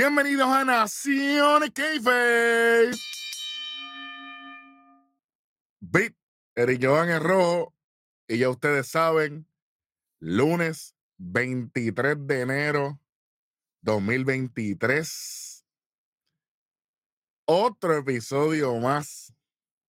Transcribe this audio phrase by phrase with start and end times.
[0.00, 2.92] Bienvenidos a Nación Keife.
[5.80, 6.16] Bit,
[6.54, 7.74] Eric Jovan es rojo.
[8.28, 9.48] Y ya ustedes saben,
[10.20, 13.00] lunes 23 de enero
[13.82, 15.66] 2023.
[17.46, 19.34] Otro episodio más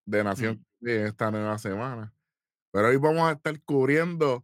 [0.08, 2.16] de Nación en esta nueva semana.
[2.72, 4.44] Pero hoy vamos a estar cubriendo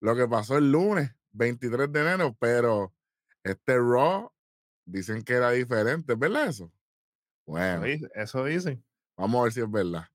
[0.00, 2.94] lo que pasó el lunes 23 de enero, pero
[3.42, 4.33] este Raw
[4.84, 6.72] dicen que era diferente, ¿es verdad eso?
[7.46, 7.84] Bueno,
[8.14, 8.84] eso dicen.
[9.16, 10.08] Vamos a ver si es verdad.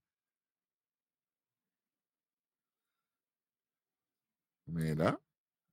[4.65, 5.19] Mira.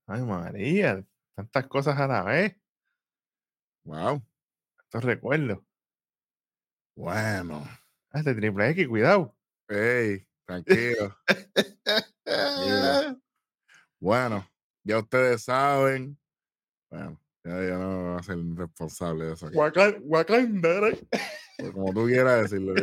[0.07, 1.05] Ay, María,
[1.35, 2.55] tantas cosas a la vez.
[3.83, 4.23] Wow.
[4.83, 5.59] Estos recuerdos.
[6.95, 7.67] Bueno.
[8.13, 9.35] Este triple X, cuidado.
[9.67, 11.15] Ey, tranquilo.
[13.99, 14.49] bueno,
[14.83, 16.17] ya ustedes saben.
[16.89, 19.49] Bueno, ya, no voy a ser responsable de eso.
[21.73, 22.73] Como tú quieras decirlo,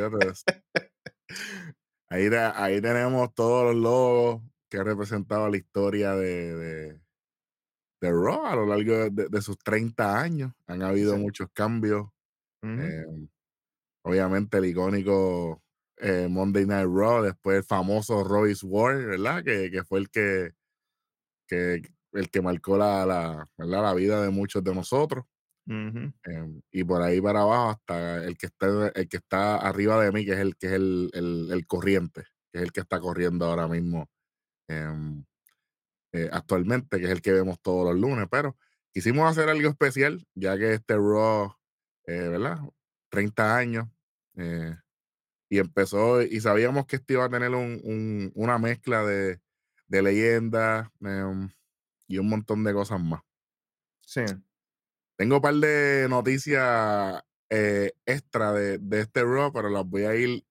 [2.09, 7.01] Ahí, ahí tenemos todos los logos que ha representado la historia de, de,
[8.01, 10.53] de Raw a lo largo de, sus 30 años.
[10.67, 12.09] Han habido muchos cambios.
[12.63, 13.29] Em,
[14.05, 15.63] obviamente el icónico
[15.99, 19.45] eh, Monday Night Raw, después el famoso Royce War, ¿verdad?
[19.45, 20.53] Que, que fue el que,
[21.49, 21.83] que,
[22.15, 25.25] el que marcó la, la, la vida de muchos de nosotros.
[26.25, 30.13] Em, y por ahí para abajo hasta el que está el que está arriba de
[30.13, 33.01] mí, que es el que es el, el, el corriente, que es el que está
[33.01, 34.09] corriendo ahora mismo
[34.69, 35.25] em,
[36.13, 38.27] eh, actualmente, que es el que vemos todos los lunes.
[38.31, 38.57] Pero
[38.93, 41.55] quisimos hacer algo especial, ya que este Raw,
[42.07, 42.59] eh, ¿verdad?
[43.11, 43.89] 30 años.
[44.37, 44.77] Eh,
[45.51, 49.41] y empezó, y sabíamos que este iba a tener un, una mezcla de,
[49.89, 51.51] de leyendas em,
[52.07, 53.23] y un montón de cosas más.
[54.01, 54.23] Sí.
[55.17, 60.45] Tengo un par de noticias extra de, de, este Raw, pero las voy a ir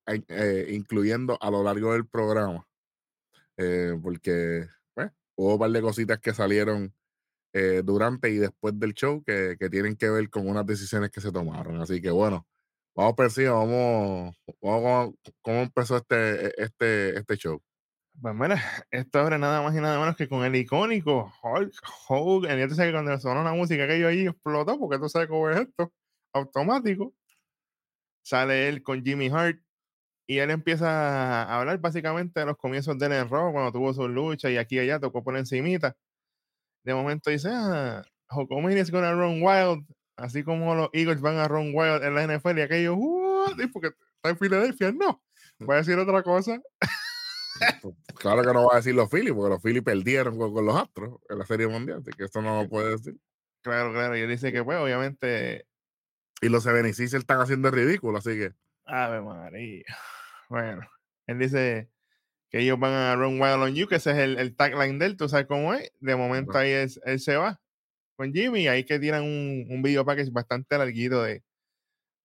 [0.69, 2.65] incluyendo a lo largo del programa.
[4.01, 4.67] porque
[5.35, 6.93] hubo un par de cositas que salieron
[7.53, 11.21] eh, durante y después del show que, que, tienen que ver con unas decisiones que
[11.21, 11.79] se tomaron.
[11.81, 12.47] Así que bueno,
[12.95, 17.61] vamos encima, vamos, vamos cómo empezó este, e, este, este show.
[18.21, 21.73] Pues mira, esto abre nada más y nada menos que con el icónico Hulk
[22.07, 22.59] Hogan.
[22.59, 25.27] Y tú sabes que cuando sonó una música que yo ahí explotó, porque tú sabes
[25.27, 25.91] cómo es esto,
[26.33, 27.13] automático.
[28.23, 29.59] Sale él con Jimmy Hart
[30.27, 34.49] y él empieza a hablar básicamente de los comienzos del error, cuando tuvo su lucha
[34.49, 35.97] y aquí y allá tocó por encimita.
[36.83, 39.85] De momento dice, ah, Hokomini is gonna run wild,
[40.17, 43.57] así como los Eagles van a run wild en la NFL y aquello, what?
[43.73, 45.21] porque está en Filadelfia, no.
[45.59, 45.65] Mm.
[45.65, 46.61] Voy a decir otra cosa.
[48.15, 51.19] Claro que no va a decir los Phillies, porque los Phillies perdieron con, los Astros
[51.29, 53.15] en la Serie Mundial, así que esto no lo puede decir.
[53.61, 55.65] Claro, claro, y él dice que pues obviamente...
[56.41, 58.53] Y los 76 están haciendo ridículo, así que...
[58.85, 59.83] Ave María.
[60.49, 60.87] Bueno,
[61.25, 61.89] él dice
[62.51, 65.07] que ellos van a Run Wild on You, que ese es el, el tagline de
[65.07, 65.91] él, tú sabes cómo es.
[65.99, 67.59] De momento ahí es, él se va
[68.15, 71.41] con Jimmy, y ahí que tiran un, un video package bastante larguito de,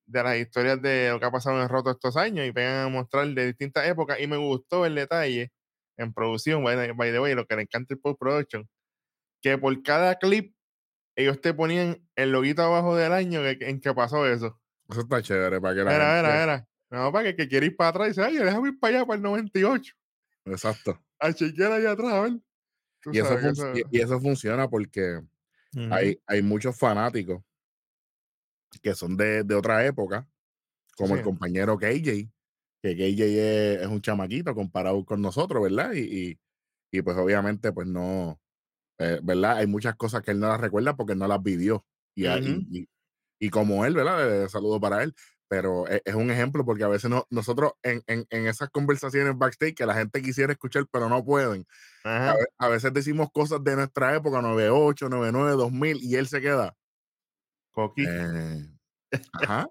[0.08, 2.88] de las historias de lo que ha pasado en Roto estos años y vengan a
[2.88, 4.18] mostrar de distintas épocas.
[4.20, 5.52] Y me gustó el detalle
[5.96, 8.68] en producción, by, by the way, lo que le encanta el post-production,
[9.42, 10.54] que por cada clip
[11.14, 14.60] ellos te ponían el loguito abajo del año en que pasó eso.
[14.88, 16.68] Eso está chévere para que la era, era, era.
[16.90, 19.06] No, para que, que quiere ir para atrás y dice, ay, déjame ir para allá,
[19.06, 19.92] para el 98.
[20.46, 21.04] Exacto.
[21.20, 22.32] A chequear allá atrás, a ver.
[23.12, 23.36] Y eso,
[23.90, 25.20] y eso, funciona porque
[25.90, 27.42] hay, hay muchos fanáticos
[28.82, 30.28] que son de, de otra época,
[30.96, 32.28] como el compañero KJ,
[32.82, 35.92] que KJ es, es, un chamaquito comparado con nosotros, ¿verdad?
[35.92, 36.38] Y, y,
[36.92, 38.40] y pues obviamente, pues no,
[38.98, 39.58] eh, ¿verdad?
[39.58, 41.84] Hay muchas cosas que él no las recuerda porque no las vivió.
[42.14, 42.88] Y, y,
[43.38, 44.48] y, como él, ¿verdad?
[44.48, 45.14] Saludo para él
[45.48, 49.36] pero e, es, un ejemplo porque a veces no, nosotros en, en, en, esas conversaciones
[49.36, 51.66] backstage que la gente quisiera escuchar pero no pueden,
[52.04, 56.76] a, veces decimos cosas de nuestra época, 98, 99, 2000 y él se queda.
[57.78, 58.04] Coqui.
[58.04, 58.66] Eh,
[59.34, 59.68] ajá.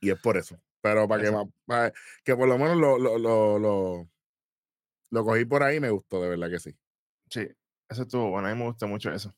[0.00, 0.58] y es por eso.
[0.80, 1.32] Pero para que,
[1.66, 1.92] para,
[2.24, 4.08] que por lo menos lo, lo, lo, lo,
[5.10, 6.74] lo cogí por ahí me gustó, de verdad que sí.
[7.28, 7.46] Sí,
[7.90, 9.34] eso estuvo bueno, a mí me gusta mucho eso.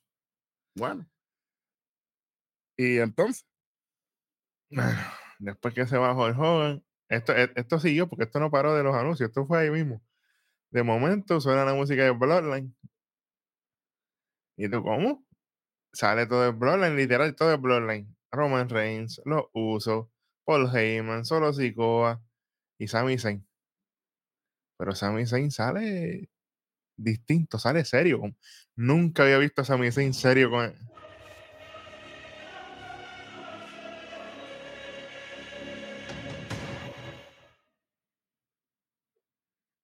[0.77, 1.09] Bueno.
[2.77, 3.45] Y entonces,
[5.41, 8.85] después que se bajó el joven, esto, e, esto siguió porque esto no paró de
[8.85, 10.01] los anuncios, esto fue ahí mismo.
[10.71, 12.73] De momento suena la música de Bloodline.
[14.57, 15.28] ¿Y tú cómo?
[15.93, 18.17] sale todo el Bloodline, literal, todo el Bloodline.
[18.31, 20.09] Roman Reigns, los Usos,
[20.45, 22.23] Paul Heyman, Solo Sikoa
[22.79, 23.47] y Sami Zayn.
[24.77, 26.31] Pero Sami Zayn sale
[26.97, 28.23] distinto, sale serio.
[28.77, 30.79] Nunca había visto a Sami Zayn serio con él.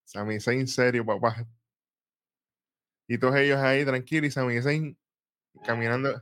[0.04, 1.46] Sami Zayn serio, papá.
[3.08, 4.96] Y todos ellos ahí tranquilos y Sami Zayn
[5.62, 6.20] caminando.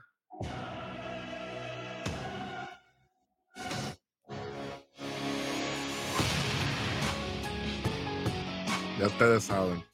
[8.99, 9.85] Ya ustedes saben.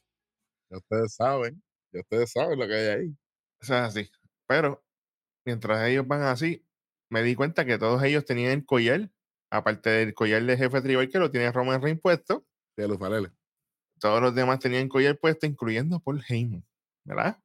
[0.70, 1.62] Ya ustedes saben.
[1.92, 3.16] Ya ustedes saben lo que hay ahí.
[3.62, 4.10] O sea, así.
[4.46, 4.84] Pero
[5.46, 6.66] mientras ellos van así,
[7.10, 9.10] me di cuenta que todos ellos tenían el collar,
[9.50, 12.46] aparte del collar de jefe tribal que lo tiene Roman Reigns puesto.
[12.76, 12.98] De los.
[13.98, 16.64] Todos los demás tenían collar puesto, incluyendo Paul Heyman,
[17.04, 17.42] ¿verdad?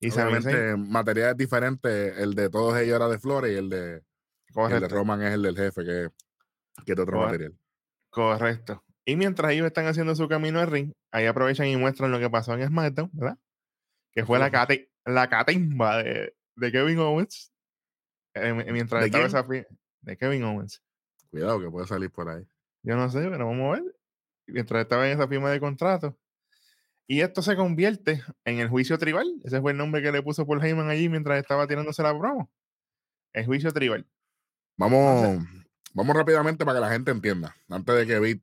[0.00, 2.18] Y Obviamente, materiales diferentes.
[2.18, 4.02] El de todos ellos era de flores y el de,
[4.70, 6.08] el de Roman es el del jefe, que,
[6.84, 7.56] que es otro material.
[8.10, 8.84] Correcto.
[9.04, 12.28] Y mientras ellos están haciendo su camino al ring, ahí aprovechan y muestran lo que
[12.28, 13.38] pasó en SmackDown, ¿verdad?
[14.12, 17.52] Que fue la, cate, la catimba de, de Kevin Owens.
[18.34, 19.46] Eh, mientras ¿De estaba esa
[20.02, 20.82] de Kevin Owens.
[21.30, 22.46] Cuidado que puede salir por ahí.
[22.82, 23.96] Yo no sé, pero vamos a ver.
[24.46, 26.18] Mientras estaba en esa firma de contrato.
[27.08, 29.26] Y esto se convierte en el juicio tribal.
[29.44, 32.50] Ese fue el nombre que le puso Paul Heyman allí mientras estaba tirándose la promo.
[33.32, 34.06] El juicio tribal.
[34.76, 35.38] Vamos,
[35.94, 37.54] vamos rápidamente para que la gente entienda.
[37.68, 38.42] Antes de que Vic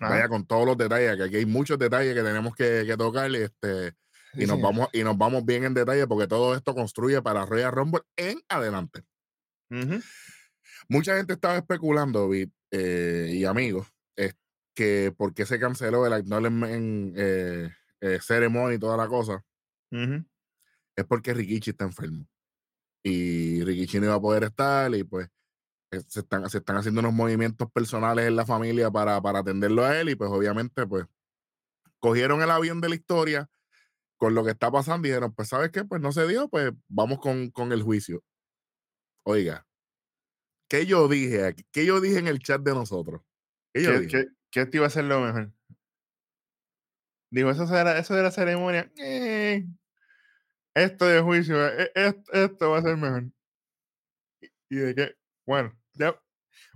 [0.00, 3.34] vaya con todos los detalles, que aquí hay muchos detalles que tenemos que, que tocar
[3.34, 3.94] este,
[4.34, 7.72] y, nos vamos, y nos vamos bien en detalle porque todo esto construye para Royal
[7.72, 9.02] Rumble en adelante.
[10.88, 12.30] Mucha gente estaba especulando,
[12.70, 13.88] eh, y amigos,
[14.76, 17.70] que por qué se canceló el Acknowledgement eh,
[18.00, 19.42] eh, Ceremony y toda la cosa.
[19.90, 22.28] Es porque Rikichi está enfermo.
[23.02, 25.28] Y Rikichi no iba a poder estar y pues
[25.90, 29.84] eh, se están, se están haciendo unos movimientos personales en la familia para, para atenderlo
[29.84, 31.06] a él y pues obviamente pues
[31.98, 33.48] cogieron el avión de la historia
[34.18, 36.72] con lo que está pasando y dijeron, pues sabes qué, pues no se dio, pues
[36.88, 38.22] vamos con, con el juicio.
[39.24, 39.66] Oiga,
[40.68, 41.64] ¿qué yo dije aquí?
[41.72, 43.22] ¿Qué yo dije en el chat de nosotros?
[43.72, 44.08] ¿Qué, yo dije?
[44.08, 44.35] ¿Qué,
[44.72, 45.52] iba a ser lo mejor?
[47.30, 48.90] Digo, eso, será, eso de la ceremonia.
[48.98, 49.66] Eh,
[50.74, 53.24] esto de juicio, eh, esto, va a ser mejor.
[54.68, 55.14] ¿Y de qué?
[55.46, 56.20] Bueno, ya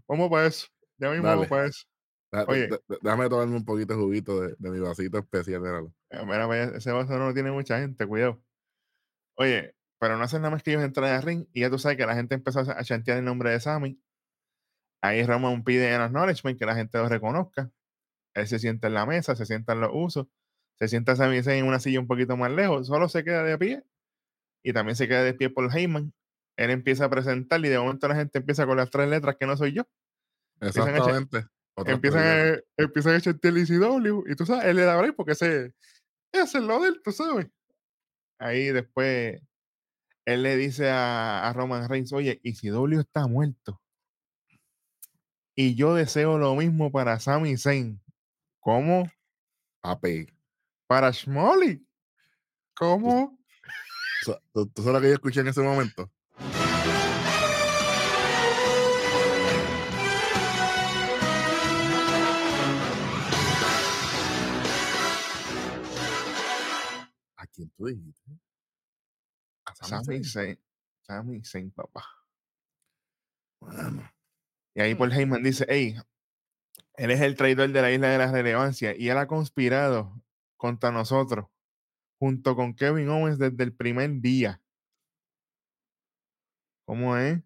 [0.07, 0.67] vamos para eso.
[0.99, 1.85] Ya mismo vamos para eso.
[2.47, 2.69] Oye,
[3.03, 5.61] déjame tomarme un poquito de juguito de, mi vasito especial.
[5.61, 5.93] Míralo.
[6.11, 8.43] Eh, mira, ese vaso no lo tiene mucha gente, cuidado.
[9.37, 11.97] Oye, pero no hacen nada más que ellos entrar al ring y ya tú sabes
[11.99, 14.01] que la gente empezó a chantear el nombre de Sammy.
[15.03, 17.71] Ahí Roman pide en acknowledgement que la gente lo reconozca.
[18.35, 20.27] Él se sienta en la mesa, se sienta en los usos,
[20.79, 23.83] se sienta Sammy en una silla un poquito más lejos, solo se queda de pie
[24.63, 26.13] y también se queda de pie por Heyman
[26.61, 29.47] él empieza a presentar y de momento la gente empieza con las tres letras que
[29.47, 29.89] no soy yo.
[30.61, 31.47] Exactamente.
[31.87, 35.33] Empiezan a, empiezan a, echar el ICW y tú sabes, él le da break porque
[35.33, 35.73] ese,
[36.33, 37.47] es el lo de él, tú sabes.
[38.39, 39.41] Ahí después
[40.27, 43.80] él le dice a, a Roman Reigns, oye, ICW está muerto.
[45.55, 48.01] Y yo deseo lo mismo para Sami Zayn.
[48.61, 49.11] ¿Cómo?
[49.81, 50.27] Papi.
[50.87, 51.87] Para Schmolly.
[52.75, 53.39] ¿Cómo?
[54.53, 56.11] ¿Tú, tú sabes lo que yo escuché en ese momento?
[67.53, 68.41] quién tú dijiste?
[69.67, 70.59] A Sami Zayn.
[71.03, 72.05] Sami Zayn, papá.
[73.61, 74.11] Bueno.
[74.75, 75.97] Y ahí Paul Heyman dice, hey,
[76.95, 80.23] él es el traidor de la isla de la relevancia y él ha conspirado
[80.57, 81.47] contra nosotros
[82.19, 84.61] junto con Kevin Owens desde el primer día.
[86.85, 87.41] ¿Cómo es?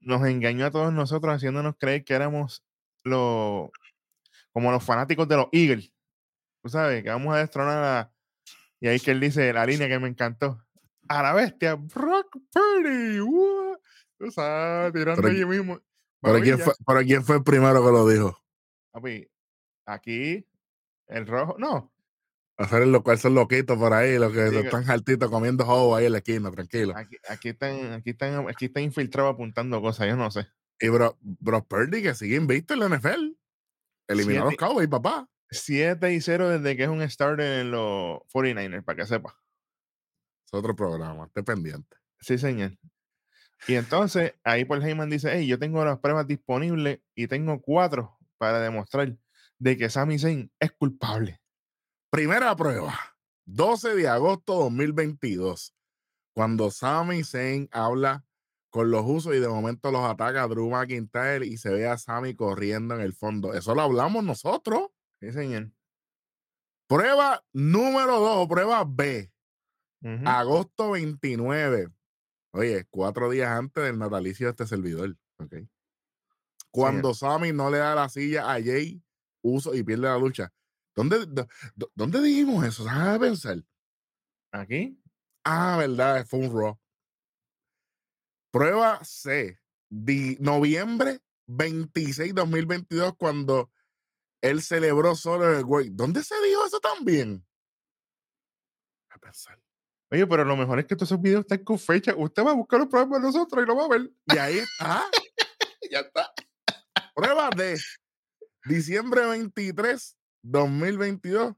[0.00, 2.62] Nos engañó a todos nosotros haciéndonos creer que éramos
[3.04, 3.70] los,
[4.52, 5.92] como los fanáticos de los Eagles.
[6.62, 8.12] Tú sabes, que vamos a destronar a.
[8.80, 10.64] Y ahí que él dice la línea que me encantó.
[11.08, 13.18] A la bestia, Brock Purdy.
[14.18, 15.80] Tú sabes, tirando allí mismo.
[16.20, 18.36] ¿Para quién, fue, ¿Para quién fue el primero que lo dijo?
[19.86, 20.46] aquí,
[21.08, 21.92] el rojo, no.
[22.56, 26.12] Hacer lo cual son loquitos por ahí, los que están jaltitos comiendo juego ahí en
[26.12, 26.94] la esquina, tranquilo.
[26.94, 30.46] Aquí, aquí, están, aquí, están, aquí están infiltrados apuntando cosas, yo no sé.
[30.78, 31.16] Y Brock,
[31.66, 33.32] Purdy que sigue invicto en la NFL.
[34.08, 35.28] Eliminó a los Cowboys, papá.
[35.50, 39.36] 7 y 0 desde que es un starter en los 49ers, para que sepa.
[40.44, 41.96] Es otro programa, esté pendiente.
[42.20, 42.76] Sí, señor.
[43.68, 48.18] Y entonces, ahí Paul Heyman dice, hey, yo tengo las pruebas disponibles y tengo cuatro
[48.38, 49.16] para demostrar
[49.58, 51.40] de que Sami Zayn es culpable.
[52.10, 52.98] Primera prueba,
[53.44, 55.74] 12 de agosto 2022,
[56.34, 58.24] cuando Sami Zayn habla
[58.70, 61.98] con los usos y de momento los ataca a Drew McIntyre y se ve a
[61.98, 63.52] Sammy corriendo en el fondo.
[63.52, 64.90] Eso lo hablamos nosotros.
[65.20, 65.70] Sí, señor.
[66.88, 69.32] Prueba número dos, prueba B.
[70.24, 71.88] Agosto 29.
[72.52, 75.54] Oye, cuatro días antes del natalicio de este servidor, ¿ok?
[76.72, 79.02] Cuando Sammy no le da la silla a Jay
[79.42, 80.52] Uso y pierde la lucha.
[80.94, 81.26] ¿Dónde,
[81.94, 82.84] ¿dónde dijimos eso?
[82.84, 83.64] ¿Sabes pensar?
[84.52, 85.00] ¿Aquí?
[85.44, 86.78] Ah, verdad, fue un Raw.
[88.50, 89.58] Prueba C.
[90.40, 93.70] noviembre 26, 2022, cuando
[94.42, 95.90] él celebró solo el güey.
[95.90, 97.44] ¿Dónde se dijo eso también?
[99.10, 99.60] A pensar.
[100.12, 102.14] Oye, pero lo mejor es que todos esos videos están con fecha.
[102.16, 104.10] Usted va a buscar los programas de nosotros y lo va a ver.
[104.26, 105.04] Y ahí está.
[105.90, 106.32] ya está.
[107.14, 107.78] Prueba de
[108.64, 111.54] diciembre 23, 2022,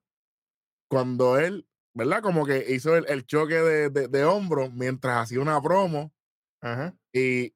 [0.88, 2.22] cuando él, ¿verdad?
[2.22, 6.12] Como que hizo el, choque de, de, hombro mientras hacía una promo.
[6.60, 6.94] Ajá.
[7.12, 7.54] Y,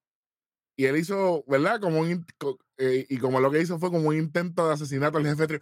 [0.76, 1.80] y él hizo, ¿verdad?
[1.80, 2.26] Como un,
[2.76, 5.58] eh, y como lo que hizo fue como un intento de asesinato al jefe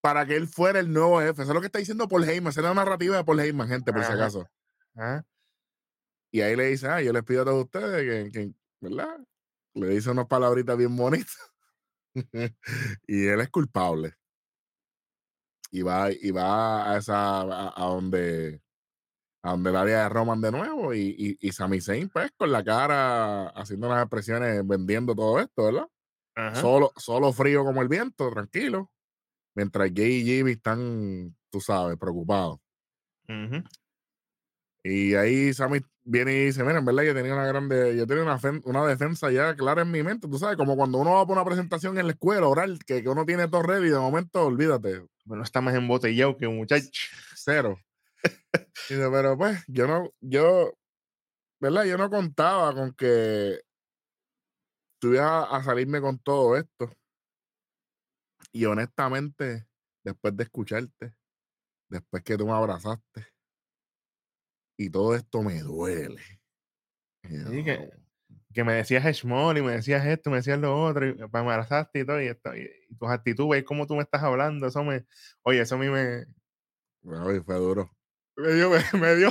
[0.00, 1.42] para que él fuera el nuevo jefe.
[1.42, 2.50] Eso es lo que está diciendo Paul Heyman.
[2.50, 4.48] Esa es la narrativa de Paul Heyman, gente, por si acaso.
[6.30, 9.18] Y ahí le dice, ah, yo les pido a todos ustedes que, ¿verdad?
[9.74, 11.36] Le dice unas palabritas bien bonitas.
[13.06, 14.14] y él es culpable.
[15.70, 18.62] Y va, y va a esa, a, donde,
[19.46, 22.50] a donde el área de Roman de nuevo y, y, y Sami Zayn, pues, con
[22.50, 25.88] la cara haciendo unas expresiones vendiendo todo esto, ¿verdad?
[26.54, 28.90] Solo, solo frío como el viento, tranquilo.
[29.54, 32.58] Mientras Jay y Jimmy están, tú sabes, preocupados.
[34.82, 38.24] Y ahí Sammy viene y dice, mira, en verdad yo tenía una grande, yo tenía
[38.24, 41.36] una, una defensa ya clara en mi mente, tú sabes, como cuando uno va por
[41.36, 45.06] una presentación en la escuela oral, que, que uno tiene todo ready de momento, olvídate.
[45.24, 46.90] Bueno, está más embotellado que un muchacho.
[47.36, 47.78] Cero.
[48.88, 50.72] dice, pero pues, yo no, yo,
[51.60, 51.84] ¿verdad?
[51.84, 53.60] Yo no contaba con que
[54.98, 56.90] tuviera a salirme con todo esto.
[58.52, 59.66] Y honestamente,
[60.02, 61.14] después de escucharte,
[61.88, 63.26] después que tú me abrazaste,
[64.78, 66.22] y todo esto me duele.
[67.22, 72.00] que, me decías small y me decías esto, me decías lo otro, y me abrazaste
[72.00, 75.06] y todo, y, esto, y, tus actitudes, cómo tú me estás hablando, eso me,
[75.42, 76.26] oye, eso a mí me...
[77.02, 77.96] Bueno, fue duro.
[78.36, 79.30] Me dio, me, dio.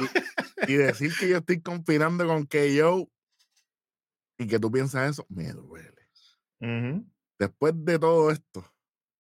[0.68, 3.08] Y, decir que yo estoy conspirando con yo
[4.38, 5.94] y que tú piensas eso, me duele.
[7.38, 8.66] Después de todo esto,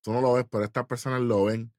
[0.02, 1.72] tú no lo ves, pero estas personas lo ven.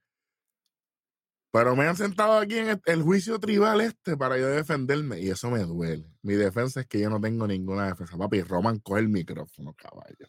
[1.51, 5.51] Pero me han sentado aquí en el, juicio tribal este para yo defenderme y eso
[5.51, 6.07] me duele.
[6.23, 8.19] Mi defensa es que yo no tengo ninguna defensa.
[8.19, 10.29] Papi, Roman coge el micrófono, caballo.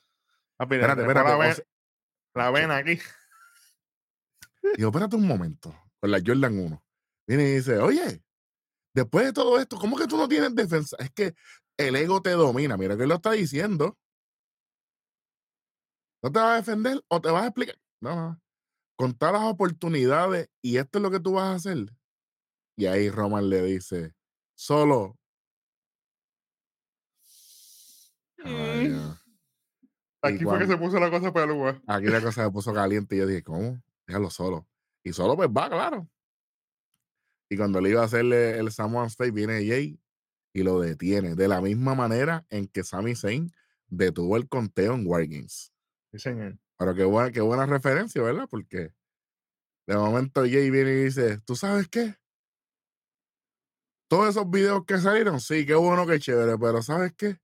[0.55, 1.67] Papi, espérate, espérate.
[2.33, 2.97] La, ven, aquí.
[4.77, 5.75] Digo, espérate un momento.
[5.99, 6.83] Con la Jordan 1.
[7.27, 8.23] Viene y dice, oye,
[8.95, 10.95] después de todo esto, ¿cómo que tú no tienes defensa?
[10.99, 11.35] Es que
[11.77, 12.77] el ego te domina.
[12.77, 13.97] Mira que él lo está diciendo.
[16.23, 17.77] ¿No te vas a defender o te vas a explicar?
[18.01, 18.41] No, no
[18.97, 21.93] con todas las oportunidades y esto es lo que tú vas a hacer.
[22.75, 24.13] Y ahí Roman le dice,
[24.55, 25.17] solo.
[28.43, 29.11] Mm.
[30.23, 31.81] Aquí fue que se puso la cosa peluda.
[31.87, 33.81] Aquí la cosa se puso caliente y yo dije, ¿cómo?
[34.07, 34.67] Déjalo solo.
[35.03, 36.09] Y solo pues va, claro.
[37.49, 39.99] Y cuando le iba a hacerle el Samoan Face, viene Jay
[40.53, 41.35] y lo detiene.
[41.35, 43.51] De la misma manera en que Sami Zayn
[43.87, 45.71] detuvo el conteo en Wargames.
[46.11, 46.57] Sí, señor.
[46.77, 48.47] Pero qué buena, qué buena referencia, ¿verdad?
[48.49, 48.93] Porque
[49.87, 52.15] de momento Jay viene y dice, ¿tú sabes qué?
[54.09, 57.39] Todos esos videos que salieron, sí, qué bueno, qué chévere, pero ¿sabes qué?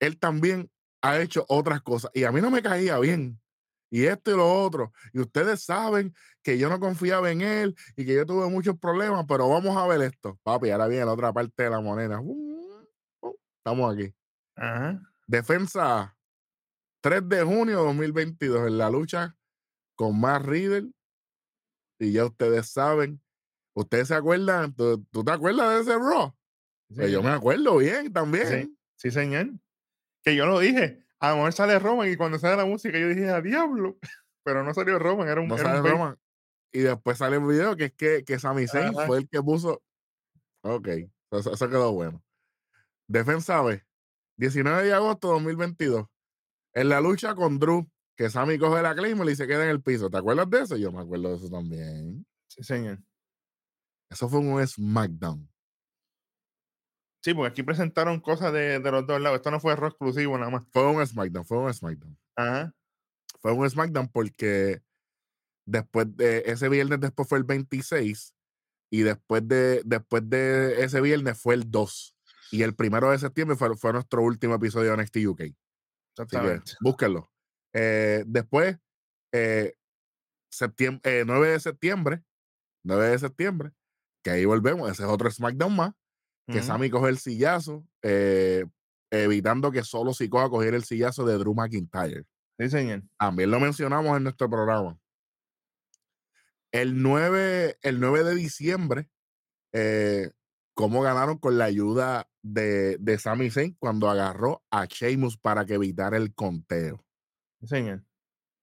[0.00, 0.70] Él también
[1.02, 3.40] ha hecho otras cosas y a mí no me caía bien.
[3.90, 4.92] Y esto y lo otro.
[5.12, 9.24] Y ustedes saben que yo no confiaba en él y que yo tuve muchos problemas,
[9.28, 10.38] pero vamos a ver esto.
[10.42, 12.20] Papi, ahora viene la otra parte de la moneda.
[13.58, 14.12] estamos aquí.
[15.26, 16.16] Defensa
[17.00, 19.36] 3 de junio de 2022 en la lucha
[19.94, 20.90] con más Riddle.
[21.98, 23.22] Y ya ustedes saben,
[23.74, 26.34] ustedes se acuerdan, ¿tú, te acuerdas de ese Raw?
[26.94, 28.76] Pues yo me acuerdo bien también.
[28.96, 29.50] Sí, señor.
[30.22, 31.05] Que yo lo dije.
[31.20, 33.98] A lo mejor sale Roman y cuando sale la música yo dije, a diablo.
[34.44, 35.48] Pero no salió Roman, era un.
[35.48, 36.16] No sale Roman.
[36.72, 39.82] Y después sale el video que es que, que Sami Zayn fue el que puso.
[40.62, 40.88] Ok,
[41.30, 42.22] eso, eso quedó bueno.
[43.08, 43.84] Defensa B,
[44.36, 46.06] 19 de agosto de 2022.
[46.74, 49.82] En la lucha con Drew, que Sammy coge la Claymore y se queda en el
[49.82, 50.10] piso.
[50.10, 50.76] ¿Te acuerdas de eso?
[50.76, 52.26] Yo me acuerdo de eso también.
[52.48, 52.98] Sí, señor.
[54.10, 55.48] Eso fue un SmackDown.
[57.26, 59.38] Sí, porque aquí presentaron cosas de, los dos lados.
[59.38, 60.64] Esto no fue error exclusivo nada más.
[60.72, 62.16] Fue un SmackDown, fue un SmackDown.
[62.36, 62.72] Ajá.
[63.40, 64.80] Fue un SmackDown porque
[65.64, 68.32] después de ese viernes después fue el 26
[68.92, 72.16] y después de, después de ese viernes fue el 2.
[72.52, 75.40] Y el primero de septiembre fue, fue nuestro último episodio de NXT UK.
[76.12, 76.74] Exactamente.
[76.80, 77.28] búsquenlo.
[77.72, 78.78] Eh, después,
[79.32, 79.74] eh,
[80.48, 82.22] septiembre, 9 eh, de septiembre,
[82.84, 83.72] 9 de septiembre,
[84.22, 85.92] que ahí volvemos, ese es otro SmackDown más,
[86.46, 86.62] que.
[86.62, 88.64] Sammy coge el sillazo, eh,
[89.10, 92.24] evitando que solo Sikoa cogiera el sillazo de Drew McIntyre.
[92.58, 93.02] Sí, señor.
[93.18, 94.98] También lo mencionamos en nuestro programa.
[96.72, 99.10] El 9, el 9 de diciembre,
[99.72, 100.30] eh,
[100.74, 105.74] cómo ganaron con la ayuda de, de Sami Zayn cuando agarró a Sheamus para que
[105.74, 107.04] evitara el conteo.
[107.60, 108.04] Sí, señor.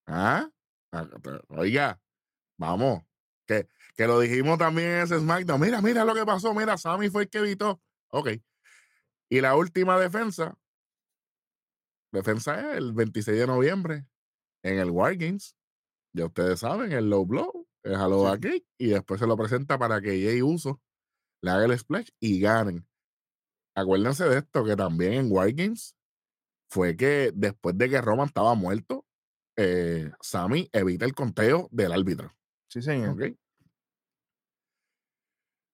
[0.05, 0.49] ¿Ah?
[0.91, 1.07] Ah,
[1.49, 1.99] Oiga,
[2.57, 3.03] vamos.
[3.47, 5.61] Que, que lo dijimos también en ese SmackDown.
[5.61, 6.53] Mira, mira lo que pasó.
[6.53, 7.81] Mira, Sammy fue el que evitó.
[8.09, 8.29] Ok.
[9.29, 10.57] Y la última defensa.
[12.11, 14.05] Defensa es el 26 de noviembre
[14.63, 15.55] en el War Games.
[16.15, 18.33] Ya ustedes saben, el low blow, el hello Sí.
[18.33, 18.67] aquí.
[18.77, 20.79] Y después se lo presenta para que Jay Uso
[21.41, 22.87] le haga el splash y ganen.
[23.75, 25.95] Acuérdense de esto, que también en War Games
[26.69, 29.05] fue que después de que Roman estaba muerto,
[29.57, 32.31] eh, Sammy evita el conteo del árbitro.
[32.69, 33.09] Sí, señor.
[33.09, 33.35] ¿ok?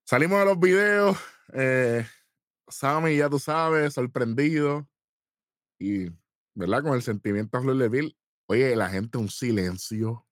[0.10, 1.18] Salimos de los videos.
[1.54, 2.04] Eh,
[2.68, 4.90] Sammy, ya tú sabes, sorprendido.
[5.78, 6.10] Y,
[6.56, 6.82] ¿verdad?
[6.82, 8.18] Con el sentimiento a flor de piel.
[8.48, 10.26] Oye, la gente un silencio.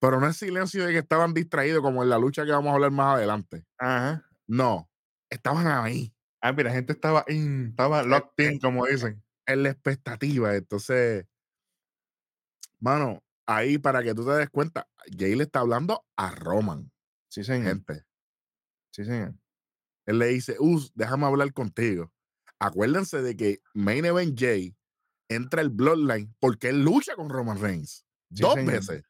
[0.00, 2.74] Pero no es silencio de que estaban distraídos como en la lucha que vamos a
[2.76, 3.66] hablar más adelante.
[3.76, 4.26] Ajá.
[4.46, 4.90] No,
[5.28, 9.22] estaban ahí, Ah, mira, la gente estaba in, estaba locked in, como dicen.
[9.44, 10.56] en la expectativa.
[10.56, 11.26] Entonces,
[12.80, 14.88] mano, ahí para que tú te des cuenta,
[15.18, 16.90] Jay le está hablando a Roman,
[17.28, 17.68] Sí, señor.
[17.68, 18.06] gente.
[18.92, 19.34] Sí, señor.
[20.06, 22.12] Él le dice, Us, déjame hablar contigo.
[22.58, 24.76] Acuérdense de que Main Event Jay
[25.28, 28.72] entra el Bloodline porque él lucha con Roman Reigns Sí, dos señor.
[28.72, 29.02] veces.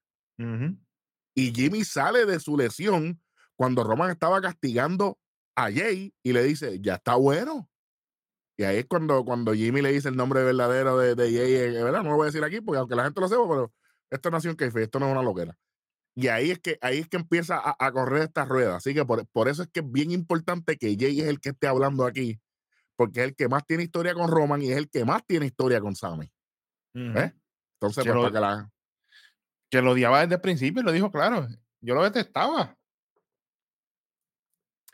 [1.34, 3.20] Y Jimmy sale de su lesión
[3.56, 5.18] cuando Roman estaba castigando
[5.56, 7.68] a Jay y le dice, ya está bueno.
[8.56, 11.82] Y ahí es cuando, cuando Jimmy le dice el nombre verdadero de, de Jay, eh,
[11.82, 12.02] ¿verdad?
[12.02, 13.72] No lo voy a decir aquí porque aunque la gente lo sepa, pero
[14.10, 15.56] esto nació en Keife, esto no es una loquera.
[16.14, 18.76] Y ahí es que, ahí es que empieza a, a correr esta rueda.
[18.76, 21.50] Así que por, por eso es que es bien importante que Jay es el que
[21.50, 22.38] esté hablando aquí,
[22.96, 25.46] porque es el que más tiene historia con Roman y es el que más tiene
[25.46, 26.30] historia con Sammy.
[26.94, 27.32] ¿Eh?
[27.80, 28.70] Entonces, Que pues, lo- para que la,
[29.70, 31.48] Que lo odiaba desde el principio, lo dijo claro.
[31.80, 32.76] Yo lo detestaba.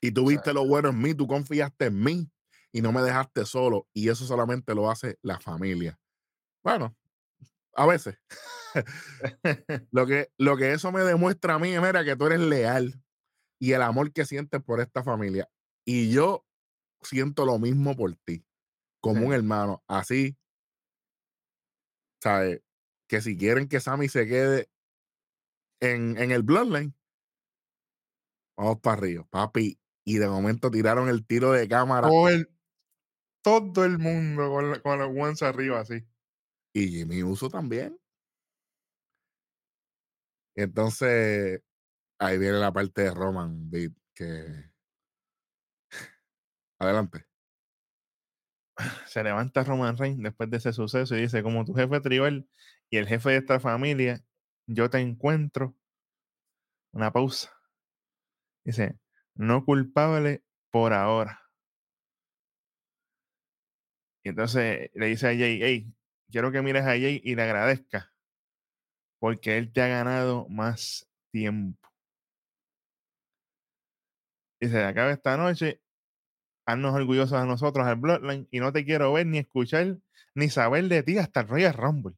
[0.00, 2.30] y tú O sea, viste lo bueno en mí, tú confiaste en mí
[2.72, 3.88] y no me dejaste solo.
[3.92, 5.98] Y eso solamente lo hace la familia.
[6.62, 6.96] Bueno,
[7.78, 8.18] a veces.
[9.92, 13.02] lo, que, lo que eso me demuestra a mí es, mira, que tú eres leal
[13.60, 15.48] y el amor que sientes por esta familia.
[15.86, 16.46] Y yo
[17.02, 18.44] siento lo mismo por ti,
[19.00, 19.82] como un hermano.
[19.88, 20.36] Así,
[22.22, 22.62] ¿sabes?
[23.08, 24.68] Que si quieren que Sammy se quede
[25.80, 26.94] en, en el Bloodline,
[28.56, 29.78] vamos para arriba, papi.
[30.04, 32.48] Y de momento tiraron el tiro de cámara todo, el,
[33.42, 36.04] todo el mundo con, la- con los ones arriba, así.
[36.72, 37.98] Y Jimmy Uso también.
[40.54, 41.62] Entonces,
[42.18, 44.70] ahí viene la parte de Roman Beat que.
[46.78, 47.26] Adelante.
[49.06, 52.48] Se levanta Roman Reigns después de ese suceso y dice, como tu jefe tribal
[52.90, 54.24] y el jefe de esta familia,
[54.66, 55.76] yo te encuentro.
[56.92, 57.52] Una pausa.
[58.64, 58.98] Dice,
[59.34, 61.40] no culpable por ahora.
[64.22, 65.94] Y entonces le dice a Jay, hey,
[66.30, 68.12] quiero que mires a Jay y le agradezca
[69.18, 71.88] porque él te ha ganado más tiempo.
[74.60, 75.80] Dice, acaba esta noche,
[76.66, 79.98] haznos orgullosos a nosotros, al Bloodline, y no te quiero ver ni escuchar
[80.34, 82.16] ni saber de ti hasta el Royal Rumble.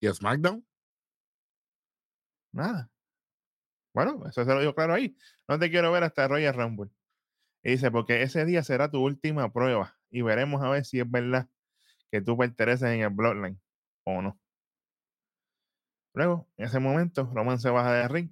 [0.00, 0.66] ¿Y SmackDown?
[2.52, 2.90] Nada.
[3.94, 5.16] Bueno, eso se lo digo claro ahí.
[5.48, 6.90] No te quiero ver hasta el Royal Rumble.
[7.62, 11.10] Y dice, porque ese día será tu última prueba y veremos a ver si es
[11.10, 11.48] verdad
[12.12, 13.58] que tú perteneces en el Bloodline
[14.04, 14.38] o no.
[16.14, 18.30] Luego, en ese momento, Roman se baja de ring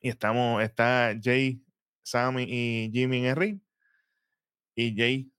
[0.00, 1.60] y estamos, está Jay,
[2.04, 3.60] Sammy y Jimmy en el ring.
[4.76, 5.32] Y Jay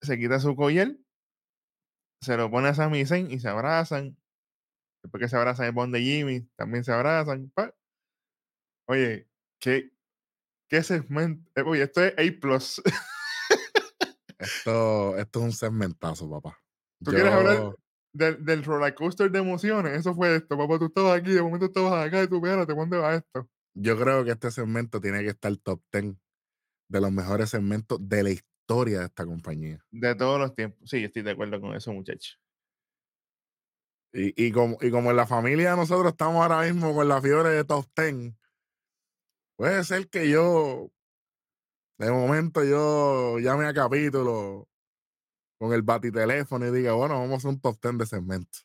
[0.00, 0.96] se quita su collar,
[2.22, 4.16] se lo pone a Sami Zayn y se abrazan.
[5.02, 7.52] Después que se abrazan el bond de Jimmy, también se abrazan.
[8.86, 9.90] Oye, qué,
[10.68, 11.50] qué segmento.
[11.56, 12.22] eh, Oye, esto es A.
[14.42, 16.58] Esto, esto es un segmentazo, papá.
[17.04, 17.76] ¿Tú quieres hablar Yo-
[18.12, 19.98] del, del roller coaster de emociones?
[19.98, 20.78] Eso fue esto, papá.
[20.78, 23.48] Tú estabas aquí, de momento estabas acá y tú, espérate, ¿dónde va esto?
[23.74, 26.14] Yo creo que este segmento tiene que estar top 10
[26.88, 29.82] de los mejores segmentos de la historia de esta compañía.
[29.90, 30.90] De todos los tiempos.
[30.90, 32.36] Sí, estoy de acuerdo con eso, muchacho.
[34.12, 37.48] Y, y, como, y como en la familia nosotros estamos ahora mismo con la fiebre
[37.48, 38.34] de top 10,
[39.56, 40.90] puede ser que yo,
[42.06, 44.68] de momento, yo llame a capítulo
[45.58, 48.58] con el batiteléfono y diga, bueno, vamos a hacer un top 10 de segmento.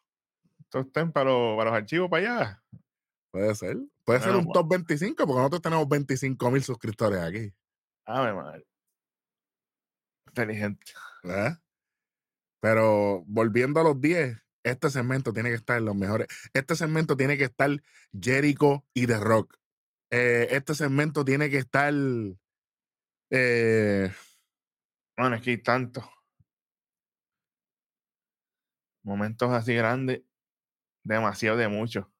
[0.59, 2.63] Esto está para, los- para los archivos para allá.
[3.31, 3.77] Puede ser.
[4.03, 4.53] Puede ser un pues.
[4.53, 7.53] top 25, porque nosotros tenemos 25 mil suscriptores aquí.
[8.05, 8.65] Ave madre.
[10.29, 10.91] Inteligente.
[11.23, 11.55] ¿eh?
[12.61, 16.27] Pero volviendo a los 10, este segmento tiene que estar en los mejores.
[16.53, 17.69] Este segmento tiene que estar
[18.19, 19.55] Jericho y The Rock.
[20.11, 21.93] Eh, este segmento tiene que estar.
[23.29, 24.11] Eh,
[25.17, 26.05] bueno, es que hay tantos
[29.03, 30.21] momentos así grandes,
[31.03, 32.11] demasiado de mucho.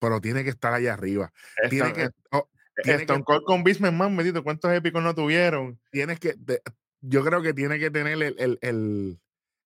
[0.00, 1.32] Pero tiene que estar allá arriba.
[1.68, 2.48] tiene que, oh,
[2.82, 5.80] tiene Stone Cold con Bismarck ¿cuántos épicos no tuvieron?
[5.90, 6.36] Tienes que,
[7.00, 9.20] yo creo que tiene que tener el, el, el,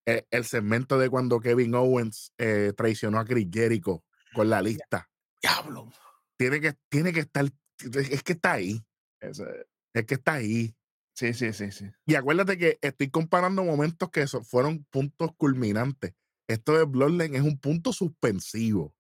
[0.07, 4.03] e, el segmento de cuando Kevin Owens eh, traicionó a Chris Jericho
[4.33, 5.11] con la lista.
[5.43, 5.93] Diablo.
[6.39, 7.45] Tiene que, tiene que estar,
[7.79, 8.83] es que está ahí.
[9.21, 10.75] Es que está ahí.
[11.23, 11.89] Sí, sí, sí, sí.
[12.05, 16.15] Y acuérdate que estoy comparando momentos que fueron puntos culminantes.
[16.49, 18.93] Esto de Bloodline es un punto suspensivo.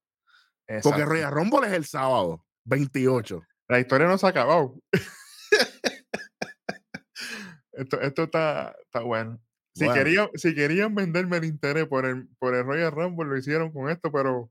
[0.85, 3.43] Porque Royal Rumble es el sábado, 28.
[3.67, 4.79] La historia no se ha acabado.
[7.73, 9.41] esto, esto está, está bueno.
[9.75, 13.73] Si, querían, si querían venderme el interés por el, por el Royal Rumble, lo hicieron
[13.73, 14.49] con esto, pero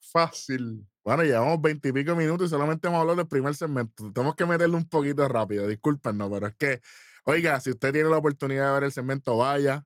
[0.00, 0.84] fácil.
[1.04, 4.12] Bueno, llevamos veintipico minutos y solamente hemos hablado del primer segmento.
[4.12, 6.80] Tenemos que meterlo un poquito rápido, discúlpenos, pero es que,
[7.24, 9.84] oiga, si usted tiene la oportunidad de ver el segmento, vaya.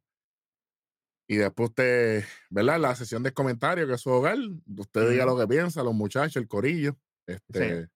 [1.29, 2.79] Y después usted, ¿verdad?
[2.79, 4.39] La sesión de comentarios, que es su hogar,
[4.77, 6.97] usted diga lo que piensa, los muchachos, el corillo.
[7.27, 7.89] Este,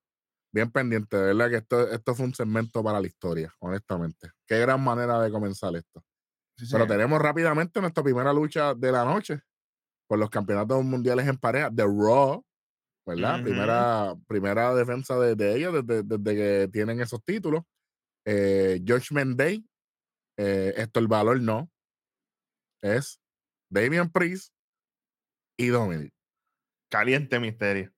[0.53, 1.49] Bien pendiente, ¿verdad?
[1.49, 4.33] Que esto, esto fue un segmento para la historia, honestamente.
[4.47, 6.05] Qué gran manera de comenzar esto.
[6.71, 9.41] Pero tenemos rápidamente nuestra primera lucha de la noche
[10.09, 12.45] por los campeonatos mundiales en pareja de Raw,
[13.07, 13.43] ¿verdad?
[13.43, 17.63] primera, primera defensa de, ellos desde, que tienen esos títulos.
[18.25, 19.67] Eh, Judgment Day,
[20.37, 21.71] eh, esto el valor no,
[22.83, 23.21] es
[23.71, 24.53] Damian Priest
[25.57, 26.13] y Dominic.
[26.91, 27.93] Caliente misterio.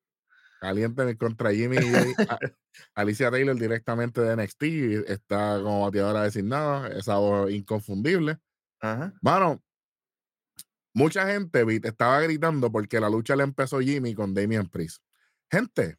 [0.60, 2.14] Caliente contra Jimmy y
[2.94, 4.62] Alicia Taylor directamente de NXT.
[5.08, 8.38] Está como bateadora designada, esa voz inconfundible.
[8.80, 9.12] Ajá.
[9.22, 9.62] Mano,
[10.94, 15.02] mucha gente estaba gritando porque la lucha le empezó Jimmy con Damian Priest.
[15.50, 15.98] Gente,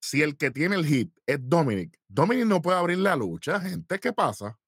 [0.00, 3.98] si el que tiene el hit es Dominic, Dominic no puede abrir la lucha, gente,
[3.98, 4.58] ¿qué pasa?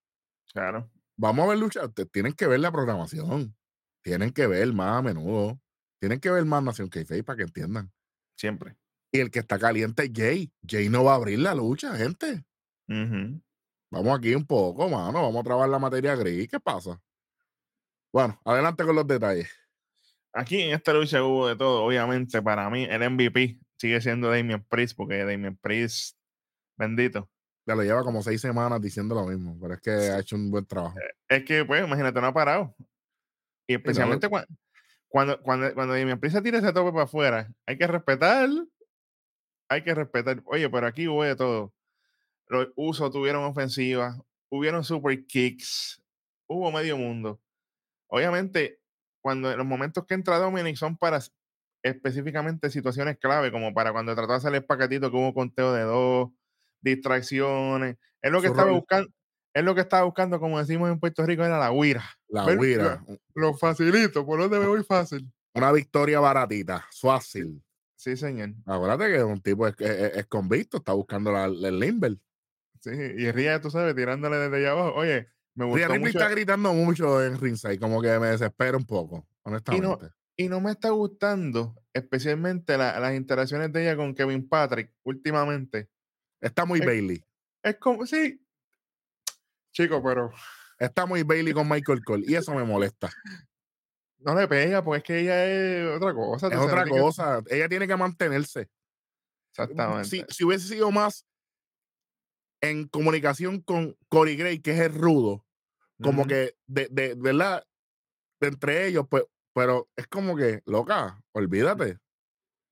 [0.53, 0.91] Claro.
[1.17, 1.89] Vamos a ver lucha.
[2.11, 3.57] Tienen que ver la programación.
[4.03, 5.61] Tienen que ver más a menudo.
[6.01, 7.93] Tienen que ver más Nación k para que entiendan.
[8.37, 8.77] Siempre.
[9.13, 10.53] Y el que está caliente es Jay.
[10.67, 12.45] Jay no va a abrir la lucha, gente.
[12.87, 15.23] Vamos aquí un poco, mano.
[15.23, 16.49] Vamos a trabajar la materia gris.
[16.49, 17.01] ¿Qué pasa?
[18.13, 19.51] Bueno, adelante con los detalles.
[20.33, 21.85] Aquí en esta lucha hubo de todo.
[21.85, 26.17] Obviamente, para mí, el MVP sigue siendo Damien Priest, porque Damien Priest,
[26.77, 27.29] bendito.
[27.67, 30.51] Ya lo lleva como seis semanas diciendo lo mismo, pero es que ha hecho un
[30.51, 30.99] buen trabajo.
[30.99, 32.75] Eh, es que, pues, imagínate, no ha parado.
[33.67, 34.49] Y especialmente cuando,
[35.09, 38.49] cuando, cuando, cuando Damien Priest se tira ese tope para afuera, hay que respetar.
[39.69, 40.43] Hay que respetar.
[40.47, 41.73] Oye, pero aquí hubo de todo
[42.53, 46.03] los usos tuvieron ofensivas, hubieron super kicks,
[46.47, 47.41] hubo medio mundo.
[48.09, 48.79] Obviamente,
[49.23, 51.19] cuando en los momentos que entra Dominic son para
[51.83, 55.83] específicamente situaciones clave, como para cuando trató de hacer el paquetito que hubo conteo de
[55.83, 56.31] dos,
[56.81, 57.97] distracciones.
[58.21, 59.11] Es lo que estaba buscando,
[59.55, 62.05] es lo que estaba buscando, como decimos en Puerto Rico, era la huira.
[62.29, 63.05] La huira.
[63.35, 65.31] Lo, facilito, por donde me voy fácil.
[65.55, 67.63] Una victoria baratita, fácil.
[67.97, 68.55] Sí, señor.
[68.67, 72.17] Acuérdate que un tipo es, es, convicto, está buscando la, el Limber.
[72.81, 74.95] Sí, y Ría, tú sabes, tirándole desde allá abajo.
[74.97, 79.29] Oye, me gustó Ría está gritando mucho en ringside, como que me desespera un poco,
[79.43, 79.87] honestamente.
[79.87, 79.99] Y no,
[80.37, 85.89] me está gustando, especialmente las interacciones de ella con Kevin Patrick últimamente.
[86.41, 87.25] Está muy Bailey.
[87.63, 88.45] Es como, sí.
[89.73, 90.33] Chico, pero.
[90.79, 93.09] Está muy Bailey con Michael Cole y eso me molesta.
[94.19, 96.49] No le pega, porque es que ella es otra cosa.
[96.49, 97.43] Es otra cosa.
[97.49, 98.69] Ella tiene que mantenerse.
[99.51, 100.09] Exactamente.
[100.09, 101.27] Si, si hubiese sido más
[102.61, 105.45] en comunicación con Cory Gray, que es el rudo,
[106.01, 107.65] como que de, de, ¿verdad?
[108.41, 111.99] De entre ellos, pues, pero es como que, loca, olvídate.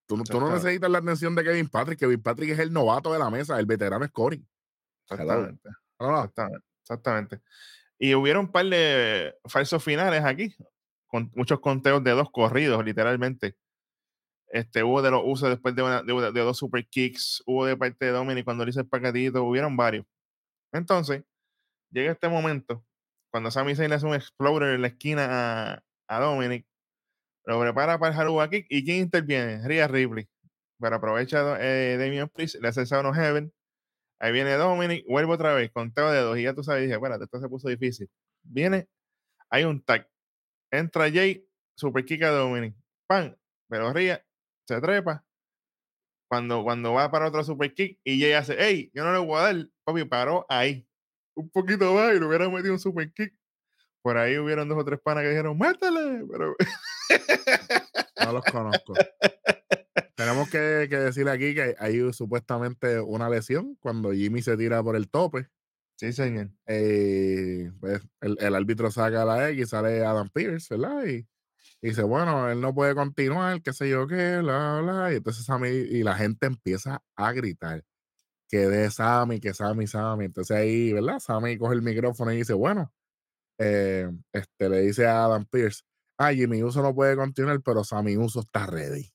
[0.07, 1.99] Tú, no necesitas la atención de Kevin Patrick.
[1.99, 4.45] Kevin Patrick es el novato de la mesa, el veterano es Cory.
[5.09, 5.71] Exactamente.
[6.83, 7.41] Exactamente.
[7.99, 10.55] Y hubieron un par de falsos finales aquí,
[11.07, 13.57] con muchos conteos de dos corridos, literalmente.
[14.49, 18.11] Este, hubo de los usos después de, de, dos super kicks, hubo de parte de
[18.11, 20.07] Dominic cuando le hizo el paquetito, hubieron varios.
[20.73, 21.23] Entonces,
[21.91, 22.85] llega este momento,
[23.31, 26.67] cuando Sami Zayn le hace un exploder en la esquina a, a Dominic,
[27.45, 29.67] lo prepara para el Haruba Kick, ¿y quién interviene?
[29.67, 30.29] Rhea Ripley.
[30.79, 33.53] Pero aprovecha eh, Damian Priest, le hace Sound of Heaven,
[34.21, 37.25] ahí viene Dominic, vuelve otra vez, conteo de dos, y ya tú sabes, dije, espérate,
[37.25, 38.11] esto se puso difícil.
[38.43, 38.89] Viene,
[39.51, 40.09] hay un tag,
[40.71, 42.75] entra Jay, super kick a Dominic,
[43.07, 43.37] pan,
[43.69, 44.25] pero Rhea
[44.67, 45.25] se trepa.
[46.31, 49.39] Cuando, cuando va para otro super kick y ella hace, hey, yo no le voy
[49.39, 50.87] a dar, papi, paró ahí.
[51.35, 53.35] Un poquito más y le hubiera metido un super kick.
[54.03, 56.25] Por ahí hubieron dos o tres panas que dijeron, ¡métele!
[56.31, 56.55] Pero
[58.25, 58.95] No los conozco.
[60.17, 64.97] Tenemos que, que decir aquí que hay supuestamente una lesión cuando Jimmy se tira por
[64.97, 65.49] el tope.
[65.97, 66.51] sí, señor.
[66.67, 71.05] eh, pues, el, el árbitro saca la X, sale Adam Pierce, ¿verdad?
[71.07, 71.27] Y,
[71.83, 75.13] y dice, bueno, él no puede continuar, qué sé yo qué, bla, bla.
[75.13, 77.85] Y entonces Sammy, y la gente empieza a gritar
[78.49, 80.27] que de Sammy, que Sammy, Sammy.
[80.27, 81.21] Entonces ahí, ¿verdad?
[81.21, 82.93] Sammy coge el micrófono y dice, bueno,
[83.61, 85.83] eh, este, le dice a Adam Pierce,
[86.19, 89.11] ah, Jimmy Uso no puede continuar, pero Sammy Uso está ready.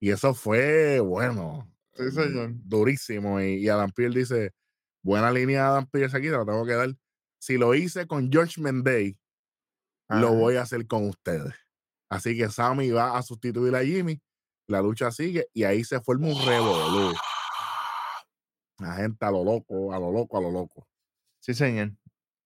[0.00, 2.52] Y eso fue, bueno, Sí, señor.
[2.54, 3.40] durísimo.
[3.40, 4.52] Y, y Adam Pierce dice,
[5.02, 6.90] buena línea Adam Pierce aquí, te la tengo que dar.
[7.40, 9.18] Si lo hice con George Mendey,
[10.08, 11.54] lo voy a hacer con ustedes.
[12.10, 14.20] Así que Sammy va a sustituir a Jimmy,
[14.66, 17.12] la lucha sigue y ahí se forma un revolú.
[18.78, 20.86] La gente a lo loco, a lo loco, a lo loco.
[21.40, 21.92] Sí, señor.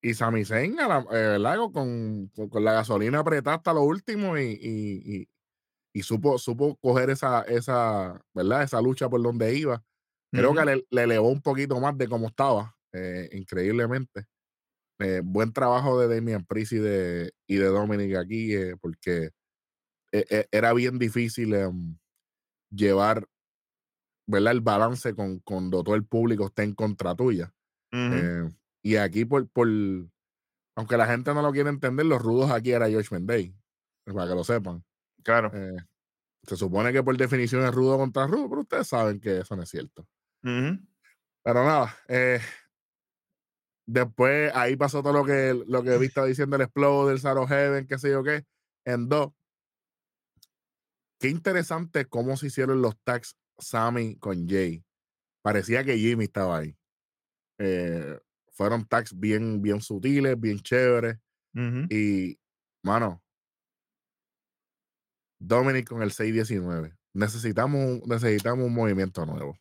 [0.03, 1.57] Y Sami Zayn, eh, ¿verdad?
[1.73, 5.29] Con, con, con la gasolina apretada hasta lo último y, y, y-
[5.95, 8.63] y supo, supo coger esa, esa, ¿verdad?
[8.63, 9.83] Esa lucha por donde iba.
[10.33, 14.25] Creo que le, le elevó un poquito más de cómo estaba, eh, increíblemente.
[14.99, 19.31] Eh, buen trabajo de Damian Priest y de, y de Dominic aquí, eh, porque
[20.51, 21.97] era bien difícil em,
[22.71, 23.27] llevar,
[24.27, 24.53] ¿verdad?
[24.53, 27.53] El balance con, cuando todo el público está en contra tuya.
[28.09, 28.49] Eh,
[28.83, 29.67] y aquí, por, por,
[30.75, 33.55] aunque la gente no lo quiere entender, los rudos aquí era George Mendey,
[34.05, 34.83] para que lo sepan.
[35.23, 35.51] claro.
[35.53, 35.77] Eh,
[36.43, 39.63] se supone que por definición es rudo contra rudo, pero ustedes saben que eso no
[39.63, 40.05] es cierto.
[40.41, 42.41] Pero nada, eh,
[43.85, 47.87] después ahí pasó todo lo que, lo que estaba diciendo el Explode, del Saro Heaven,
[47.87, 48.45] qué sé yo qué,
[48.85, 49.31] en dos.
[51.17, 54.83] Qué interesante cómo se hicieron los tags Sammy con Jay.
[55.41, 56.77] Parecía que Jimmy estaba ahí.
[57.59, 58.19] Eh,
[58.53, 61.17] fueron tags bien, bien sutiles, bien chéveres.
[61.89, 62.39] Y,
[62.83, 63.21] mano,
[65.39, 66.95] Dominic con el 619.
[67.13, 69.59] Necesitamos, necesitamos un movimiento nuevo.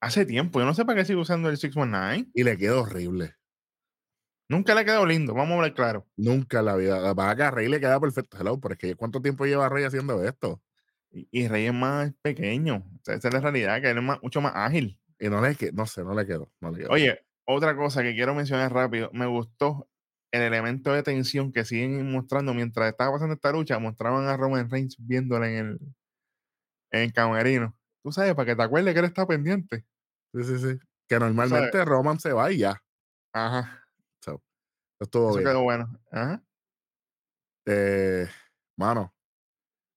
[0.00, 2.30] Hace tiempo, yo no sé para qué sigue usando el 619.
[2.34, 3.34] Y le quedó horrible.
[4.48, 6.06] Nunca le ha quedado lindo, vamos a hablar claro.
[6.16, 7.00] Nunca en la vida.
[7.14, 8.36] Verdad que a Rey le queda perfecto.
[8.38, 10.62] Hello, pero es que ¿cuánto tiempo lleva Rey haciendo esto?
[11.10, 12.76] Y, y Rey es más pequeño.
[12.76, 15.00] O sea, esa es la realidad, que él es más- mucho más ágil.
[15.18, 16.52] Y no le quedó, no sé, no le quedó.
[16.60, 16.90] No le quedó.
[16.90, 19.88] Oye, otra cosa que quiero mencionar rápido, me gustó
[20.32, 24.68] el elemento de tensión que siguen mostrando mientras estaba pasando esta lucha, mostraban a Roman
[24.68, 25.78] Reigns viéndola en el,
[26.90, 27.76] en el camerino.
[28.02, 29.86] Tú sabes, para que te acuerdes que él está pendiente.
[30.34, 30.78] Sí, sí, sí.
[31.08, 32.82] Que normalmente Roman se va y ya.
[33.32, 33.86] Ajá.
[34.20, 34.42] So,
[35.00, 35.48] estuvo Eso bien.
[35.48, 36.00] quedó bueno.
[36.10, 36.42] Ajá.
[37.66, 38.28] Eh,
[38.76, 39.14] mano,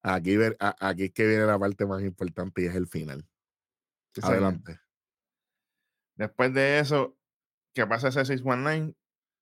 [0.03, 3.27] aquí, ver- aquí es que viene la parte más importante y es el final.
[4.13, 4.35] Sí, señor.
[4.35, 4.79] Adelante.
[6.15, 7.16] Después de eso,
[7.77, 8.93] que pasa ese 619,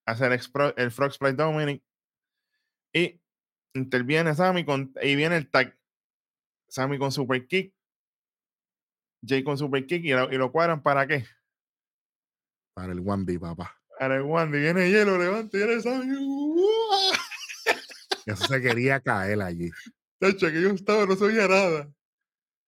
[0.05, 1.83] hace el, expro- el Frog Splash Dominic
[2.93, 3.19] y
[3.73, 5.77] interviene Sammy con, y viene el tag.
[6.69, 7.73] Sammy con Super Kick,
[9.25, 11.25] Jay con Super Kick y lo, y lo cuadran para qué?
[12.75, 13.79] Para el Wandy, papá.
[13.97, 16.15] Para el Wandy, viene hielo, levanta y viene Sammy.
[16.17, 17.17] ¡Uah!
[18.25, 19.69] Eso se quería caer allí.
[20.19, 21.89] Tacho, que yo estaba, no sabía nada.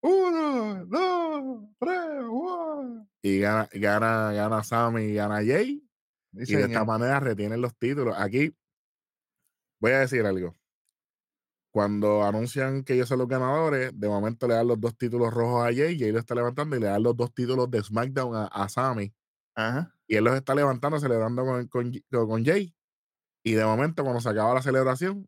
[0.01, 0.46] Uno,
[0.87, 3.07] dos, tres, ¡guau!
[3.21, 5.83] Y gana, gana, gana Sammy y gana Jay.
[6.33, 8.15] Y de esta manera retienen los títulos.
[8.17, 8.55] Aquí
[9.79, 10.53] voy a decir algo.
[11.71, 15.61] Cuando anuncian que ellos son los ganadores, de momento le dan los dos títulos rojos
[15.63, 18.45] a Jay, Jay lo está levantando y le dan los dos títulos de SmackDown a,
[18.47, 19.13] a Sammy.
[19.55, 19.93] Ajá.
[20.07, 22.73] Y él los está levantando, celebrando con, con- con Jay.
[23.43, 25.27] Y de momento, cuando se acaba la celebración,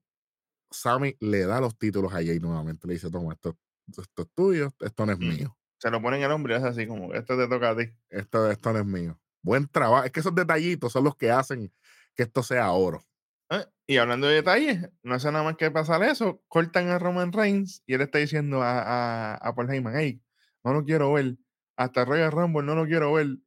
[0.72, 2.88] Sammy le da los títulos a Jay nuevamente.
[2.88, 3.56] Le dice, toma, esto,
[3.98, 5.30] esto es tuyo, esto no es Mm.
[5.30, 5.58] mío.
[5.78, 7.86] Se lo ponen al hombre y es así como, esto te toca a ti.
[8.10, 9.20] Esto, esto no es mío.
[9.42, 10.04] Buen trabajo.
[10.04, 11.72] Es que esos detallitos son los que hacen
[12.16, 13.02] que esto sea oro.
[13.50, 17.32] Ah, Y hablando de detalles, no hace nada más que pasar eso, cortan a Roman
[17.32, 20.22] Reigns y él está diciendo a, a, a Paul Heyman, hey,
[20.64, 21.38] no lo quiero ver,
[21.78, 23.38] hasta Royal Rumble no lo quiero ver,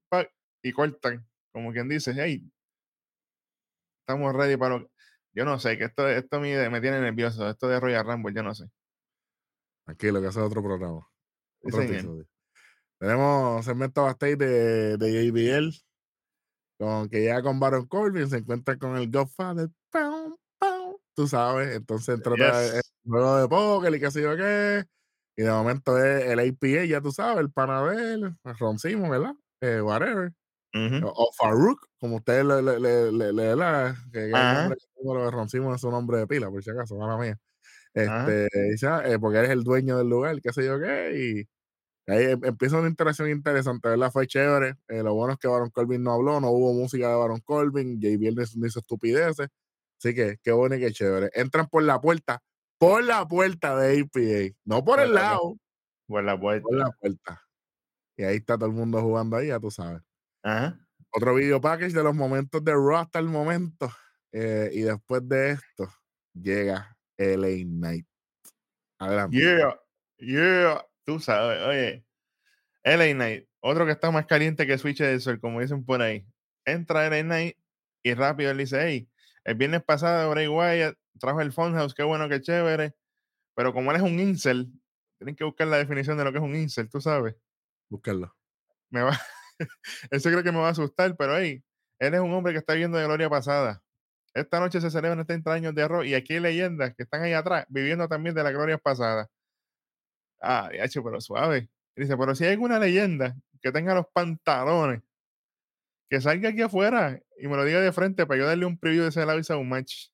[0.62, 2.50] y cortan, como quien dice, hey,
[4.00, 4.90] estamos ready para lo
[5.34, 8.42] Yo no sé, que esto, esto me, me tiene nervioso, esto de Royal Rumble, yo
[8.42, 8.66] no sé.
[9.92, 11.06] Tranquilo, que ese es otro programa.
[11.64, 12.26] Otro episodio.
[12.98, 15.74] Tenemos segmento backstage de, de JBL.
[16.78, 19.68] Con que llega con Baron Corbin, se encuentra con el Godfather.
[19.90, 20.34] pam,
[21.14, 21.76] Tú sabes.
[21.76, 22.74] Entonces trata Yes.
[22.74, 24.84] el juego de póker y qué sé yo qué.
[25.36, 29.34] Y de momento es el APA, ya tú sabes, el Panabel, el Ron Simon, ¿verdad?
[29.60, 30.32] Eh, whatever.
[31.04, 35.30] O, o Farouk, como ustedes le, le, le, le, le- la- que el nombre de
[35.30, 37.38] Ron Simon es su nombre de pila, por si acaso, mala mía.
[37.94, 41.46] Este, dice, ah, eh, porque eres el dueño del lugar, qué sé yo qué,
[42.08, 44.10] y ahí em- empieza una interacción interesante, ¿verdad?
[44.10, 44.76] Fue chévere.
[44.88, 48.00] Eh, lo bueno es que Baron Corbin no habló, no hubo música de Baron Corbin,
[48.00, 49.48] no hizo, no hizo estupideces,
[49.98, 51.30] Así que qué bueno y qué chévere.
[51.32, 52.42] Entran por la puerta,
[52.76, 55.56] por la puerta de APA, no por, el lado.
[56.08, 56.62] Por la puerta.
[56.64, 57.42] Por la puerta.
[58.16, 60.02] Y ahí está todo el mundo jugando ahí, ya tú sabes.
[60.42, 60.76] Ajá.
[61.12, 63.92] Otro video package de los momentos de Raw hasta el momento.
[64.32, 65.88] Eh, y después de esto,
[66.34, 68.06] llega LA Knight.
[68.98, 69.36] Adelante.
[69.36, 69.80] Yeah,
[70.18, 70.86] yeah.
[71.04, 72.04] Tú sabes, oye.
[72.84, 76.26] LA Knight, otro que está más caliente que Switch del Sol, como dicen por ahí.
[76.64, 77.56] Entra LA Knight
[78.02, 79.08] y rápido él dice, hey,
[79.44, 82.94] el viernes pasado Bray Wyatt trajo el Funhouse, qué bueno, qué chévere.
[83.54, 84.72] Pero como él es un incel,
[85.18, 87.36] tienen que buscar la definición de lo que es un incel, tú sabes.
[87.88, 88.34] Buscarlo.
[88.90, 89.18] Me va,
[90.10, 91.62] eso creo que me va a asustar, pero hey,
[91.98, 93.82] él es un hombre que está viviendo de gloria pasada.
[94.34, 97.34] Esta noche se celebran 30 años de arroz y aquí hay leyendas que están ahí
[97.34, 99.28] atrás viviendo también de la gloria pasada.
[100.40, 101.68] Ah, hecho, pero suave.
[101.94, 105.02] dice, pero si hay alguna leyenda que tenga los pantalones,
[106.10, 109.04] que salga aquí afuera y me lo diga de frente para yo darle un preview
[109.04, 110.08] de ese lado y un match.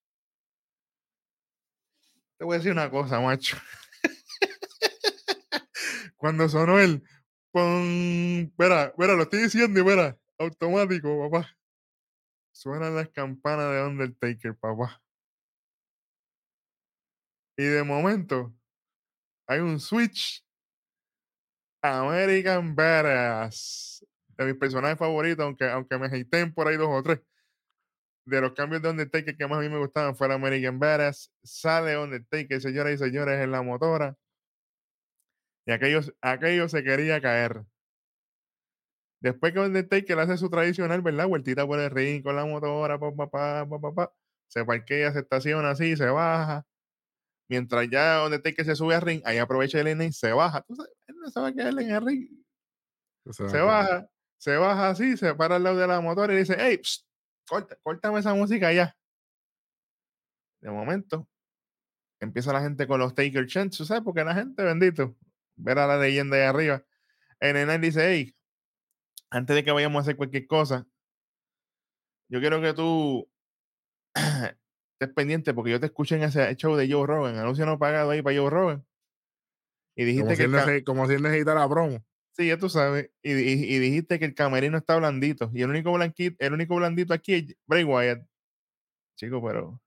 [2.38, 3.56] Te voy a decir una cosa, macho.
[6.16, 7.02] Cuando sonó el
[7.50, 11.57] pon, espera, espera, lo estoy diciendo, espera, automático, papá.
[12.58, 15.00] Suenan las campanas de Undertaker, papá.
[17.56, 18.52] Y de momento
[19.46, 20.44] hay un switch
[21.80, 24.04] American Badass.
[24.36, 27.20] De mis personajes favoritos, aunque, aunque me hateen por ahí dos o tres.
[28.26, 31.32] De los cambios de Undertaker que más a mí me gustaban fue American Badass.
[31.44, 34.16] Sale Undertaker, señoras y señores, en la motora.
[35.64, 37.64] Y aquello, aquello se quería caer.
[39.20, 41.26] Después que Undertaker hace su tradicional, ¿verdad?
[41.26, 44.12] Vueltita por el ring con la motora, pa, pa, pa, pa,
[44.46, 46.64] se parquea, se estaciona así, se baja.
[47.48, 50.62] Mientras ya Undertaker se sube al ring, ahí aprovecha el y se baja.
[50.62, 50.92] ¿Tú sabes?
[51.06, 52.28] Él no se va a quedar en el ring.
[53.30, 56.80] Se, baja, se baja así, se para al lado de la motora y dice, hey,
[57.48, 58.96] corta, córtame esa música ya.
[60.60, 61.28] De momento,
[62.20, 64.02] empieza la gente con los Taker Chants, ¿sabes?
[64.02, 65.16] Porque la gente, bendito,
[65.56, 66.84] ver a la leyenda ahí arriba.
[67.40, 68.34] En el dice, hey,
[69.30, 70.86] antes de que vayamos a hacer cualquier cosa,
[72.30, 73.28] yo quiero que tú
[74.14, 78.10] estés pendiente porque yo te escuché en ese show de Joe Rogan, anuncio no pagado
[78.10, 78.86] ahí para Joe Rogan.
[79.96, 80.78] Y dijiste como que.
[80.78, 82.04] Si como si él necesita la promo.
[82.30, 83.10] Sí, ya tú sabes.
[83.20, 85.50] Y, y, dijiste que el camerino está blandito.
[85.52, 88.24] Y el único, blanquito, el único blandito aquí es Bray Wyatt.
[89.16, 89.80] Chico, pero.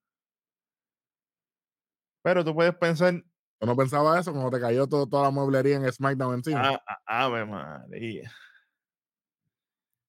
[2.23, 3.13] Pero tú puedes pensar.
[3.13, 6.71] Yo no pensaba eso cuando te cayó todo, toda la mueblería en SmackDown encima.
[6.71, 8.29] Ah, ah, ave María.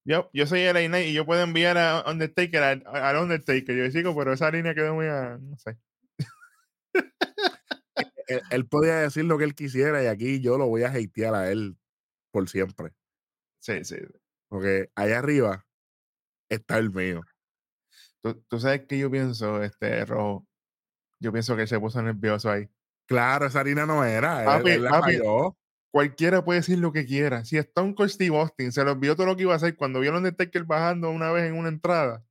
[0.04, 3.76] Yo, yo soy el Knight y yo puedo enviar a Undertaker al Undertaker.
[3.76, 5.78] Yo chico, pero esa línea quedó muy a, no sé.
[8.50, 11.50] él, podía decir lo que él quisiera y aquí yo lo voy a hatear a
[11.50, 11.76] él
[12.30, 12.92] por siempre.
[13.60, 13.96] Sí, sí.
[14.48, 15.66] Porque allá arriba
[16.48, 17.22] está el mío.
[18.20, 20.46] ¿Tú, sabes que yo pienso, este rojo?
[21.20, 22.68] Yo pienso que se puso nervioso ahí.
[23.06, 24.60] Claro, esa harina no era.
[24.60, 25.00] él, la
[25.92, 27.44] cualquiera puede decir lo que quiera.
[27.44, 30.00] Si Stone Cold Steve Austin se le olvidó todo lo que iba a hacer cuando
[30.00, 32.24] vieron Undertaker bajando una vez en una entrada,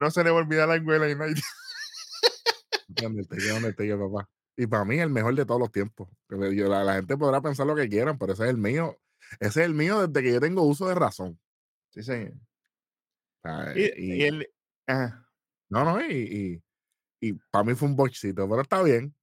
[0.00, 1.34] no se le va a olvidar la escuela y nadie.
[3.04, 4.30] Undertaker, papá.
[4.56, 6.08] Y para mí, el mejor de todos los tiempos.
[6.28, 8.98] la, gente podrá pensar lo que quieran, pero ese es el mío.
[9.40, 11.38] Ese es el mío desde que yo tengo uso de razón.
[11.90, 12.34] Sí, señor.
[13.74, 14.48] y, él.
[15.68, 16.62] No, no, y,
[17.20, 19.14] y, para mí fue un bochito, pero está bien.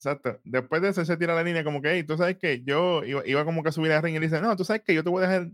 [0.00, 0.40] Exacto.
[0.44, 3.44] Después de eso se tira la línea como que, hey, tú sabes que yo iba,
[3.44, 5.22] como que a subir a ring y dice, no, tú sabes que yo te voy
[5.22, 5.50] a dejar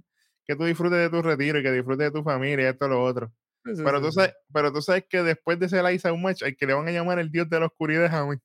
[0.46, 3.02] que tú disfrutes de tu retiro y que disfrutes de tu familia y esto lo
[3.02, 3.32] otro.
[3.64, 6.64] pero, tú sabes, pero tú sabes que después de ese Liza un match, hay que
[6.64, 8.36] le van a llamar el dios de la oscuridad a mí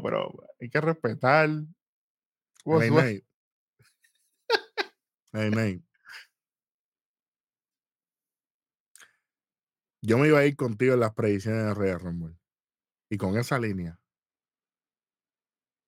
[0.00, 1.48] pero hay que respetar.
[10.02, 12.36] Yo me iba a ir contigo en las predicciones de Rey Rumble.
[13.10, 13.98] Y con esa línea,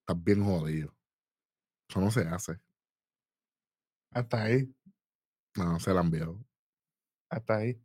[0.01, 0.95] estás bien jodido.
[1.89, 2.61] Eso no se hace.
[4.13, 4.75] Hasta ahí.
[5.57, 6.39] No, se la envió.
[7.31, 7.81] Hasta ahí.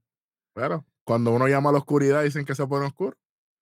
[0.54, 3.18] Pero cuando uno llama a la oscuridad, dicen que se pone oscuro.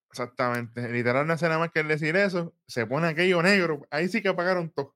[0.09, 0.89] Exactamente.
[0.89, 2.53] Literal no hace nada más que decir eso.
[2.67, 3.87] Se pone aquello negro.
[3.89, 4.95] Ahí sí que apagaron todo.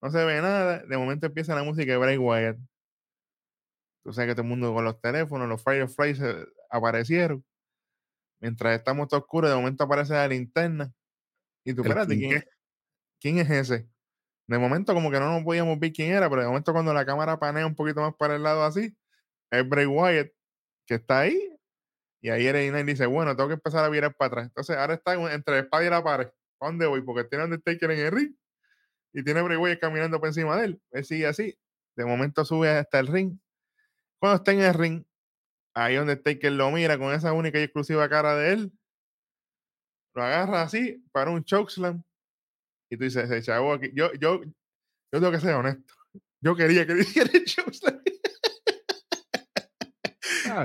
[0.00, 0.78] No se ve nada.
[0.78, 2.58] De momento empieza la música de Bray Wyatt.
[4.04, 7.44] Tú sabes que todo el mundo con los teléfonos, los Fireflies eh, aparecieron.
[8.44, 10.92] Mientras estamos todo oscuro, de momento aparece la linterna.
[11.64, 12.44] Y tú, espérate, ¿quién,
[13.18, 13.88] ¿quién es ese?
[14.46, 17.06] De momento como que no nos podíamos ver quién era, pero de momento cuando la
[17.06, 18.94] cámara panea un poquito más para el lado así,
[19.50, 20.30] es Bray Wyatt
[20.84, 21.56] que está ahí
[22.20, 24.46] y ahí Knight dice, bueno, tengo que empezar a virar para atrás.
[24.48, 26.28] Entonces ahora está entre la espada y la pared.
[26.60, 27.00] ¿A dónde voy?
[27.00, 28.34] Porque tiene Undertaker en el ring
[29.14, 30.82] y tiene Bray caminando por encima de él.
[30.90, 31.58] Él sigue así.
[31.96, 33.38] De momento sube hasta el ring.
[34.18, 35.04] Cuando está en el ring,
[35.74, 38.72] ahí donde Taker lo mira con esa única y exclusiva cara de él,
[40.14, 42.02] lo agarra así para un chokeslam
[42.90, 44.50] y tú dices, ese chavo aquí, yo, yo, yo
[45.10, 45.94] tengo que ser honesto,
[46.40, 48.00] yo quería que dijera el chokeslam.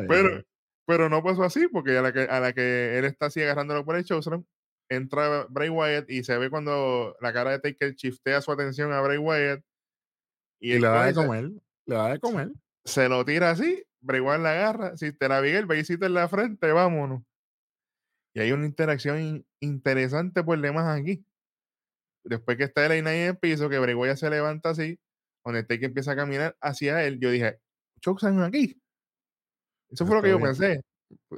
[0.08, 0.44] pero,
[0.86, 3.84] pero no pasó así, porque a la que, a la que él está así agarrándolo
[3.84, 4.46] por el chokeslam,
[4.90, 9.02] entra Bray Wyatt y se ve cuando la cara de Taker shiftea su atención a
[9.02, 9.64] Bray Wyatt.
[10.62, 11.52] Y, le da de comer,
[11.86, 12.52] le da de comer.
[12.84, 16.28] Se, lo tira así, Bray Wyatt la agarra, si te la el besito en la
[16.28, 17.24] frente, vámonos.
[18.34, 21.26] Y hay una interacción interesante por demás aquí.
[22.24, 25.00] Después que está el ahí en el piso, que Bray Wyatt se levanta así,
[25.44, 27.60] donde Taker empieza a caminar hacia él, yo dije,
[28.02, 28.82] Chokeslam aquí.
[29.90, 30.82] Eso fue lo que yo pensé.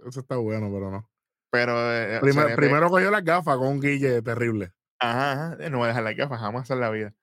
[0.07, 1.09] Eso está bueno, pero no.
[1.49, 1.73] Pero.
[1.93, 4.73] Eh, eh, primero cogió las gafas con un guille terrible.
[4.99, 7.13] Ajá, no voy a dejar las gafas jamás en la vida.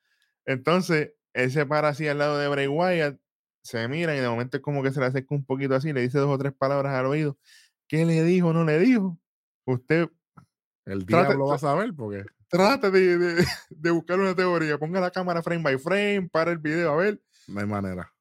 [0.46, 3.20] Entonces, él se para así al lado de Bray Wyatt,
[3.62, 6.00] se mira y de momento es como que se le acerca un poquito así, le
[6.00, 7.38] dice dos o tres palabras al oído.
[7.86, 8.52] ¿Qué le dijo?
[8.52, 9.18] ¿No le dijo?
[9.64, 10.08] Usted.
[10.84, 12.24] El diablo va a saber porque.
[12.48, 14.78] Trate de, de, de, buscar una teoría.
[14.78, 17.20] Ponga la cámara frame by frame, para el video, a ver.
[17.46, 18.14] No hay manera.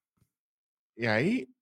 [0.96, 1.54] Y ahí,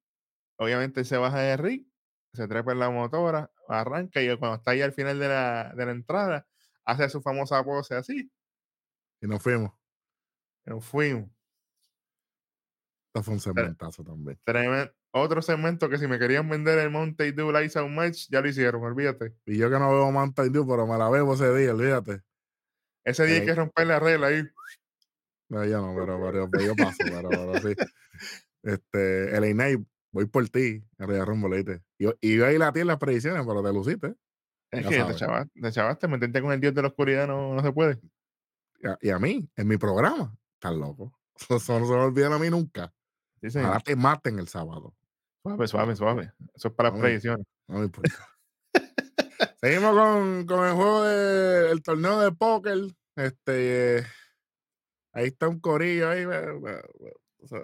[0.58, 1.88] obviamente, se baja de Rick,
[2.34, 5.86] se trepa en la motora, arranca y cuando está ahí al final de la, de
[5.86, 6.48] la entrada,
[6.86, 8.32] hace su famosa pose así.
[9.22, 9.72] Y nos fuimos.
[10.66, 11.35] Nos fuimos.
[13.16, 14.38] Esto fue un segmentazo también.
[15.11, 18.49] otro segmento que si me querían vender el Mountain Dew Lights Out Match, ya lo
[18.49, 19.34] hicieron, olvídate.
[19.45, 22.24] Y yo que no veo Mountain Dew, pero me la veo ese día, olvídate.
[23.05, 24.43] Ese día hay que romper la regla ahí.
[25.47, 27.76] No, yo no, pero, pero, yo paso, pero, pero sí.
[28.63, 31.84] Este, el voy por ti, Royal Rumble, ¿viste?
[31.99, 34.16] Y, y yo ahí la en las predicciones, pero te luciste.
[34.72, 37.61] Es que te chavaste, te chavaste, meterte con el dios de la oscuridad no, no
[37.61, 37.97] se puede.
[39.01, 41.18] Y a, mí, en mi programa, estás loco.
[41.49, 42.91] Eso, no se me olvida a mí nunca.
[43.56, 44.93] Ahora te maten el sábado.
[45.43, 46.34] Suave, suave, suave.
[46.56, 47.46] Eso es para las predicciones.
[47.68, 48.30] No me importa.
[49.62, 52.78] Seguimos con, con, el juego del torneo de póker.
[53.16, 54.06] Este,
[55.14, 56.26] ahí está un corillo ahí.
[56.26, 57.62] O sea,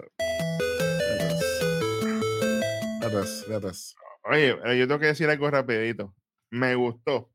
[4.24, 6.14] Oye, yo tengo que decir algo rapidito.
[6.50, 7.32] Me gustó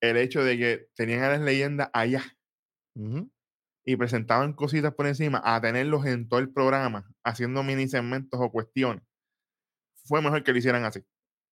[0.00, 2.24] el hecho de que tenían a las leyendas allá
[3.88, 8.50] y presentaban cositas por encima a tenerlos en todo el programa, haciendo mini segmentos o
[8.50, 9.02] cuestiones.
[10.04, 11.06] Fue mejor que lo hicieran así.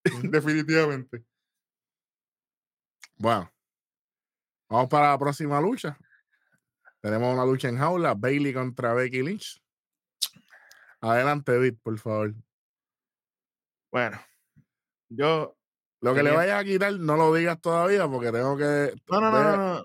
[0.22, 1.24] Definitivamente.
[3.16, 3.49] Bueno,
[4.68, 5.97] vamos para la próxima lucha.
[7.01, 9.62] Tenemos una lucha en jaula, Bailey contra Becky Lynch.
[11.01, 12.35] Adelante, Vic, por favor.
[13.93, 14.20] Bueno,
[15.09, 15.57] yo.
[16.01, 18.93] Lo que le vayas a quitar, no lo digas todavía porque tengo que.
[19.09, 19.85] No, no, no, no,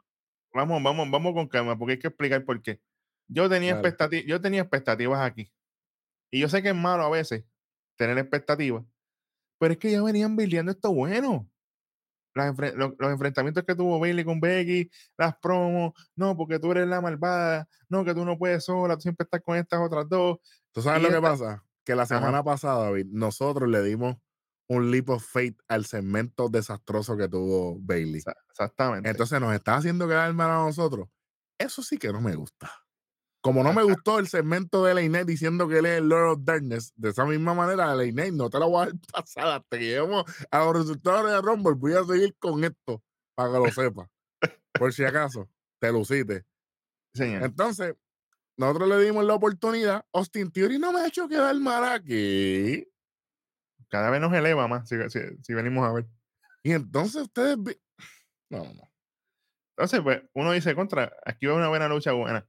[0.54, 2.82] Vamos, vamos, vamos con calma porque hay que explicar por qué.
[3.28, 5.52] Yo tenía, expectativas, yo tenía expectativas aquí.
[6.32, 7.45] Y yo sé que es malo a veces
[7.95, 8.84] tener expectativas,
[9.60, 11.50] pero es que ya venían viviendo esto bueno.
[12.34, 17.68] los, enfrentamientos que tuvo Bailey con Becky, las promos, no, porque tú eres la malvada,
[17.89, 20.38] no, que tú no puedes sola, tú siempre estás con estas otras dos.
[20.72, 21.64] ¿Tú sabes lo que pasa?
[21.89, 24.16] que la semana pasada, David, nosotros le dimos
[24.70, 28.22] un leap of faith al segmento desastroso que tuvo Bailey.
[28.49, 29.09] Exactamente.
[29.09, 31.09] Entonces nos está haciendo quedar mal a nosotros.
[31.57, 32.72] Eso sí que no me gusta.
[33.41, 36.39] Como no me gustó el segmento de Leinette diciendo que él es el Lord of
[36.43, 39.86] Darkness, de esa misma manera, Leinette, no te la voy a dar pasada hasta que
[39.86, 41.74] lleguemos a los resultados de Rumble.
[41.74, 43.01] Voy a seguir con esto
[43.36, 44.09] para que lo sepas.
[44.74, 45.49] Por si acaso,
[45.80, 46.45] te luciste.
[47.13, 47.43] Señor.
[47.43, 47.95] Entonces,
[48.57, 50.05] nosotros le dimos la oportunidad.
[50.13, 52.86] Austin Theory no me ha hecho quedar mal aquí.
[53.90, 56.06] Cada vez nos eleva más si, venimos a ver.
[56.64, 57.58] Y entonces ustedes.
[58.50, 58.92] No, no.
[59.76, 62.46] Entonces, pues, uno dice contra, aquí va una buena lucha buena.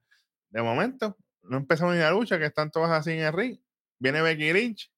[0.51, 3.59] De momento, no empezamos ni la lucha, que están todas así en el ring.
[3.99, 4.93] Viene Becky Lynch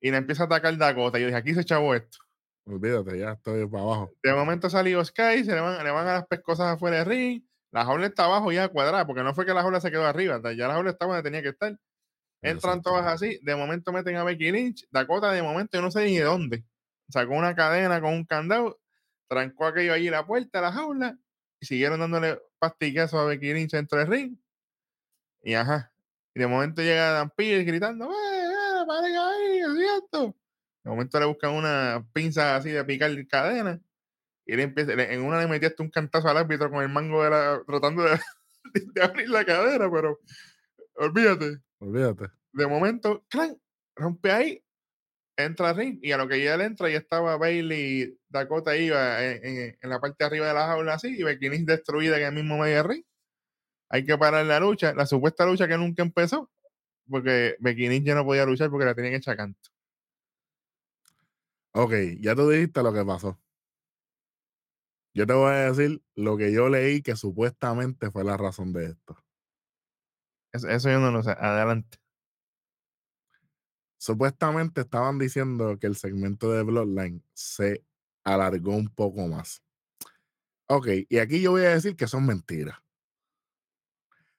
[0.00, 1.18] y le empieza a atacar Dakota.
[1.18, 2.18] Yo dije, aquí se echó esto.
[2.66, 4.12] Olvídate, ya estoy para abajo.
[4.22, 7.42] De momento salió Sky, se le van, le van a las pescosas afuera del ring.
[7.72, 10.40] La jaula está abajo ya cuadrada, porque no fue que la jaula se quedó arriba,
[10.54, 11.76] ya la jaula estaba donde tenía que estar.
[12.42, 16.06] Entran todas así, de momento meten a Becky Lynch, Dakota de momento yo no sé
[16.06, 16.64] ni de dónde.
[17.08, 18.80] Sacó una cadena con un candado,
[19.28, 21.18] trancó aquello allí la puerta, la jaula,
[21.60, 24.36] y siguieron dándole pastiquesos a Becky Lynch dentro del ring.
[25.42, 25.92] Y ajá.
[26.34, 30.36] Y de momento llega Dan Pierce gritando, ¡eh, eh, ahí, es cierto!
[30.82, 33.80] De momento le buscan una pinza así de picar cadena
[34.50, 37.30] y él empieza, en una le metiste un cantazo al árbitro con el mango de
[37.30, 38.18] la, tratando de,
[39.00, 40.18] abrir la cadera, pero
[40.96, 41.60] olvídate.
[41.80, 42.28] Olvídate.
[42.52, 43.60] De momento, ¡clan!
[43.96, 44.64] rompe ahí,
[45.36, 49.76] entra ring, y a lo que ya él entra, ya estaba Bailey Dakota iba en,
[49.82, 52.82] la parte de arriba de la jaula así, y Becky destruida en el mismo medio
[52.82, 53.04] ring.
[53.88, 56.50] Hay que parar la lucha, la supuesta lucha que nunca empezó,
[57.08, 59.70] porque Becky ya no podía luchar porque la tenían hecha canto.
[61.72, 63.38] Ok, ya tú dijiste lo que pasó.
[65.12, 68.86] Yo te voy a decir lo que yo leí que supuestamente fue la razón de
[68.86, 69.16] esto.
[70.52, 71.30] Eso, eso yo no lo sé.
[71.30, 71.98] Adelante.
[73.98, 77.84] Supuestamente estaban diciendo que el segmento de Bloodline se
[78.24, 79.62] alargó un poco más.
[80.68, 82.78] Ok, y aquí yo voy a decir que son mentiras.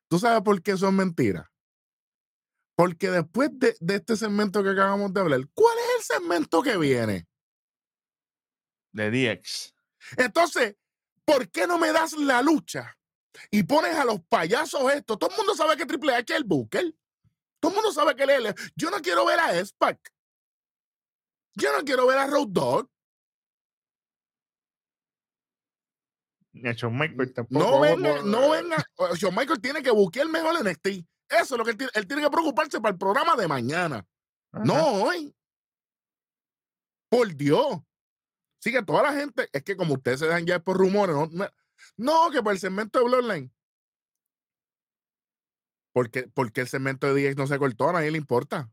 [0.08, 1.48] ¿Tú sabes por qué son mentiras?
[2.76, 6.78] Porque después de, de, este segmento que acabamos de hablar, ¿cuál es el segmento que
[6.78, 7.28] viene?
[8.94, 9.76] De DX.
[10.18, 10.76] Entonces,
[11.24, 12.98] ¿por qué no me das la lucha
[13.50, 15.18] y pones a los payasos estos?
[15.18, 16.94] Todo el mundo sabe que Triple H es el Booker.
[17.60, 18.56] Todo el mundo sabe que él es.
[18.76, 20.00] Yo no quiero ver a Spac.
[21.56, 22.90] Yo no quiero ver a Road Dog.
[26.54, 27.66] Shawn Michael tampoco.
[27.66, 28.78] No venga, no venga.
[29.16, 30.88] Shawn Michael tiene que buscar mejor en NXT.
[31.30, 31.92] Eso es lo que él tiene.
[31.96, 34.06] Él tiene que preocuparse para el programa de mañana.
[34.52, 34.66] Ajá.
[34.66, 35.34] No hoy.
[37.10, 37.80] Por Dios.
[38.60, 41.50] Sí, que toda la gente, es que como ustedes se dan ya por rumores, no,
[41.98, 43.54] no que por el segmento de Bloodline.
[45.94, 48.72] Porque, porque el segmento de DX no se cortó, a nadie le importa.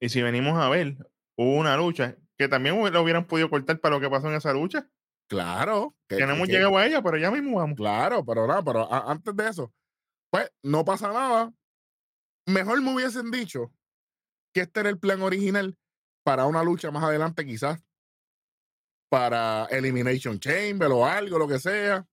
[0.00, 0.96] Y si venimos a ver,
[1.36, 4.52] hubo una lucha que también lo hubieran podido cortar para lo que pasó en esa
[4.52, 4.90] lucha.
[5.28, 5.96] Claro.
[6.08, 7.76] Que, que no hemos que, llegado a ella, pero ya mismo vamos.
[7.76, 9.72] Claro, pero nada, pero a, antes de eso,
[10.30, 11.52] pues no pasa nada.
[12.46, 13.72] Mejor me hubiesen dicho
[14.52, 15.76] que este era el plan original
[16.24, 17.85] para una lucha más adelante, quizás.
[19.08, 22.06] Para Elimination Chamber o algo, lo que sea.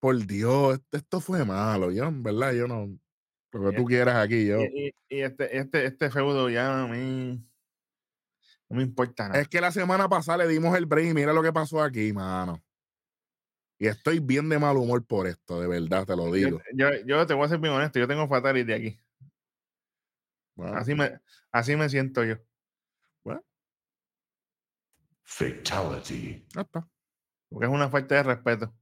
[0.00, 2.98] Por Dios, esto fue malo, yo, en verdad, yo no.
[3.52, 4.60] Lo que tú quieras aquí, yo.
[4.60, 7.42] Y, y, este, este, este feudo ya a mí.
[8.68, 9.40] No me importa nada.
[9.40, 12.12] Es que la semana pasada le dimos el break y mira lo que pasó aquí,
[12.12, 12.62] mano.
[13.78, 16.60] Y estoy bien de mal humor por esto, de verdad, te lo digo.
[16.74, 19.00] Yo, yo, yo te voy a ser bien honesto, yo tengo fatality aquí.
[20.74, 21.20] Así, me,
[21.52, 22.36] así me siento yo.
[25.28, 26.42] Fatality.
[26.54, 26.88] Ya está.
[27.50, 28.74] Porque es una falta de respeto.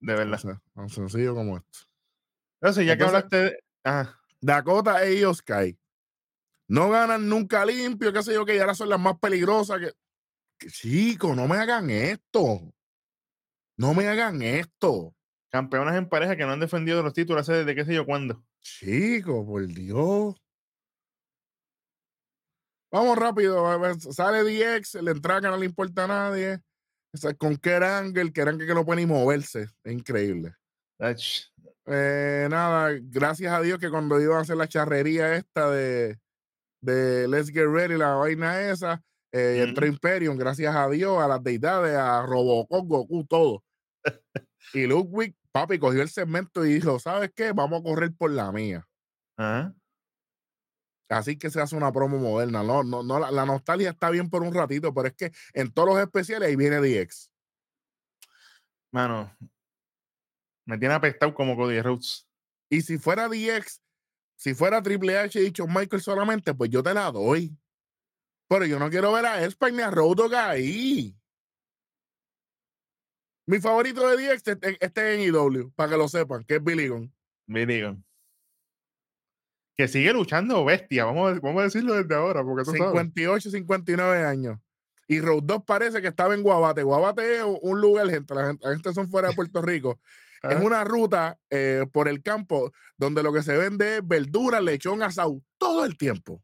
[0.00, 0.34] De verdad.
[0.34, 1.78] O sea, tan sencillo como esto.
[2.60, 3.58] Entonces, ya Entonces, que hablaste de.
[3.84, 4.20] Ajá.
[4.40, 5.78] Dakota e Io Sky.
[6.68, 9.80] No ganan nunca limpio, qué sé yo, que ya ahora son las más peligrosas.
[9.80, 9.92] Que,
[10.58, 12.72] que chico, no me hagan esto.
[13.76, 15.14] No me hagan esto.
[15.50, 18.42] Campeonas en pareja que no han defendido los títulos hace desde qué sé yo cuándo.
[18.60, 20.36] Chico, por Dios.
[22.92, 23.64] Vamos rápido.
[24.12, 26.60] Sale DX, la entrada que no le importa a nadie.
[27.38, 29.68] Con Kerangel, Kerangel que no puede ni moverse.
[29.84, 30.54] Es increíble.
[31.86, 36.18] Eh, nada, gracias a Dios que cuando iban a hacer la charrería esta de,
[36.80, 39.68] de Let's Get Ready, la vaina esa, eh, mm -hmm.
[39.68, 43.64] entró Imperium, gracias a Dios, a las deidades, a Robocop, Goku, todo.
[44.74, 47.52] y Ludwig, papi, cogió el segmento y dijo, ¿sabes qué?
[47.52, 48.86] Vamos a correr por la mía.
[49.38, 49.79] Uh -huh.
[51.10, 52.62] Así que se hace una promo moderna.
[52.62, 55.72] No, no, no, la, la, nostalgia está bien por un ratito, pero es que en
[55.72, 57.30] todos los especiales ahí viene DX.
[58.92, 59.36] Mano,
[60.64, 62.28] me tiene apestado como Cody Rhodes.
[62.68, 63.82] Y si fuera DX,
[64.36, 67.58] si fuera Triple H y dicho Michael solamente, pues yo te la doy.
[68.48, 71.16] Pero yo no quiero ver a España ni a Road Dogg ahí.
[73.46, 76.86] Mi favorito de DX este, este en IW, para que lo sepan, que es Billy
[76.86, 77.12] Gunn.
[77.46, 78.04] Billy Gunn
[79.80, 83.52] que sigue luchando bestia, vamos a, vamos a decirlo desde ahora, porque tú 58, sabes.
[83.52, 84.58] 59 años.
[85.08, 86.82] Y Road 2 parece que estaba en Guabate.
[86.82, 89.98] Guabate es un lugar, gente, la gente, la gente son fuera de Puerto Rico.
[90.42, 95.02] es una ruta eh, por el campo donde lo que se vende es verdura, lechón,
[95.02, 96.42] asado, todo el tiempo.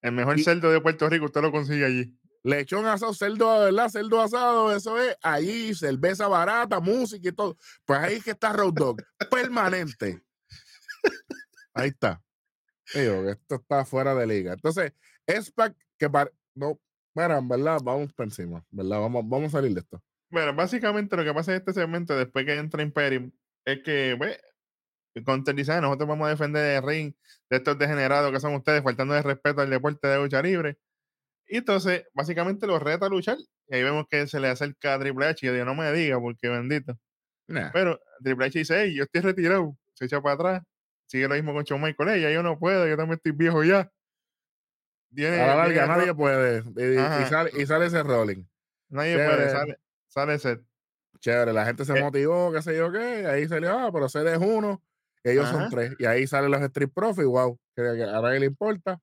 [0.00, 2.16] El mejor y, cerdo de Puerto Rico, usted lo consigue allí.
[2.44, 3.88] Lechón asado, cerdo, ¿verdad?
[3.88, 7.56] Cerdo asado, eso es allí, cerveza barata, música y todo.
[7.84, 10.22] Pues ahí es que está Road Dog, permanente.
[11.76, 12.23] Ahí está.
[12.94, 14.52] Digo, esto está fuera de liga.
[14.52, 14.92] Entonces,
[15.28, 16.30] SPAC que para.
[16.54, 16.80] No,
[17.14, 19.00] bueno, en verdad, vamos por encima, ¿verdad?
[19.00, 20.02] Vamos, vamos a salir de esto.
[20.30, 23.30] Bueno, básicamente lo que pasa en este segmento, después que entra Imperium,
[23.64, 24.38] es que, pues,
[25.24, 27.14] con Telizane, nosotros vamos a defender el ring
[27.48, 30.78] de estos degenerados que son ustedes, faltando de respeto al deporte de lucha libre.
[31.46, 33.38] Y entonces, básicamente los reta a luchar.
[33.68, 35.92] Y ahí vemos que se le acerca a Triple H y yo digo, no me
[35.92, 36.98] diga, porque bendito.
[37.46, 37.70] Nah.
[37.72, 39.76] Pero Triple H dice, hey, yo estoy retirado.
[39.94, 40.62] Se echa para atrás
[41.14, 42.08] sigue lo mismo con Shawn Michael.
[42.08, 43.88] Ella, yo no puedo, yo también estoy viejo ya.
[45.16, 46.64] A la larga, nadie puede.
[46.76, 48.44] Y, y, sale, y, sale, ese rolling.
[48.88, 49.36] Nadie Chévere.
[49.36, 50.60] puede, sale, sale ese.
[51.20, 52.02] Chévere, la gente se eh.
[52.02, 53.26] motivó, qué sé yo qué.
[53.28, 54.82] Ahí salió, ah, pero ese es uno.
[55.22, 55.60] Ellos Ajá.
[55.60, 55.94] son tres.
[56.00, 57.56] Y ahí salen los Street Profits, wow.
[57.76, 59.00] Que, que a nadie le importa.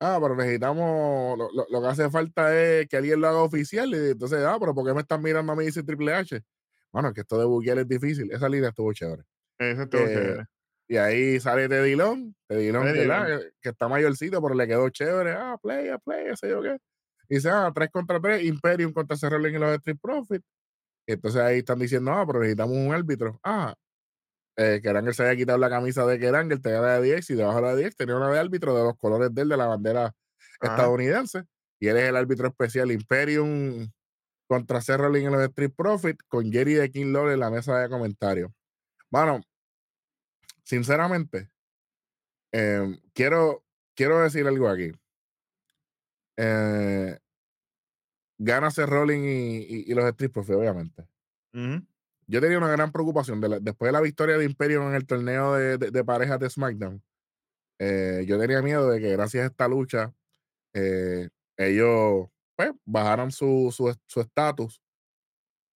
[0.00, 3.88] Ah, pero necesitamos, lo, lo, lo, que hace falta es que alguien lo haga oficial.
[3.90, 6.42] Y entonces, ah, pero ¿por qué me están mirando a mí dice Triple H?
[6.90, 8.32] Bueno, que esto de buquear es difícil.
[8.32, 9.22] Esa línea estuvo chévere.
[9.58, 10.46] Esa estuvo eh, chévere
[10.88, 13.28] Y ahí sale Teddy Long, Teddy Long, Teddy ¿verdad?
[13.28, 13.40] Long.
[13.40, 15.32] Que, que está mayorcito, pero le quedó chévere.
[15.32, 16.78] Ah, play, a play, sé yo qué.
[17.28, 20.44] Y dice, ah, 3 contra 3, Imperium contra Rollins y los Street Profits.
[21.06, 23.40] Y entonces ahí están diciendo, ah, pero necesitamos un árbitro.
[23.42, 23.74] Ah,
[24.56, 27.34] eh, que Erangel se había quitado la camisa de Kerangel, tenía la de 10 y
[27.34, 29.56] debajo de la de 10 tenía una de árbitro de los colores de él, de
[29.56, 30.14] la bandera
[30.60, 30.74] Ajá.
[30.76, 31.42] estadounidense.
[31.78, 33.90] Y él es el árbitro especial Imperium
[34.48, 37.88] contra Rollins y los Street Profits con Jerry de King Lawler en la mesa de
[37.90, 38.50] comentarios.
[39.10, 39.40] Bueno,
[40.66, 41.50] sinceramente,
[42.52, 43.64] eh, quiero,
[43.94, 44.92] quiero decir algo aquí.
[46.36, 47.18] Eh,
[48.38, 51.06] gana Seth Rollins y, y- y los Street Profits, obviamente.
[52.26, 55.06] Yo tenía una gran preocupación de la- después de la victoria de Imperium en el
[55.06, 57.02] torneo de, de- de parejas de SmackDown.
[57.78, 60.14] eh, yo tenía miedo de que gracias a esta lucha
[60.74, 64.80] eh, ellos pues, bajaran su su es- su estatus.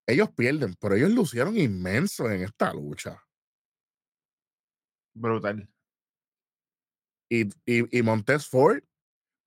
[0.06, 3.22] ellos pierden, pero ellos lucieron inmenso en esta lucha.
[5.20, 5.68] Brutal.
[7.28, 8.82] Y, y, y Montez Ford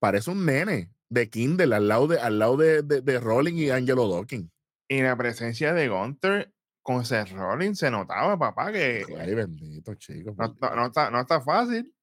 [0.00, 3.70] parece un nene de Kindle al lado de, al lado de, de, de Rolling y
[3.70, 4.50] Angelo Dawkins.
[4.88, 6.52] Y la presencia de Gunter
[6.82, 10.36] con Seth Rollins se notaba, papá, que Ay, bendito, chicos.
[10.36, 11.94] no, está- no está, no está fácil.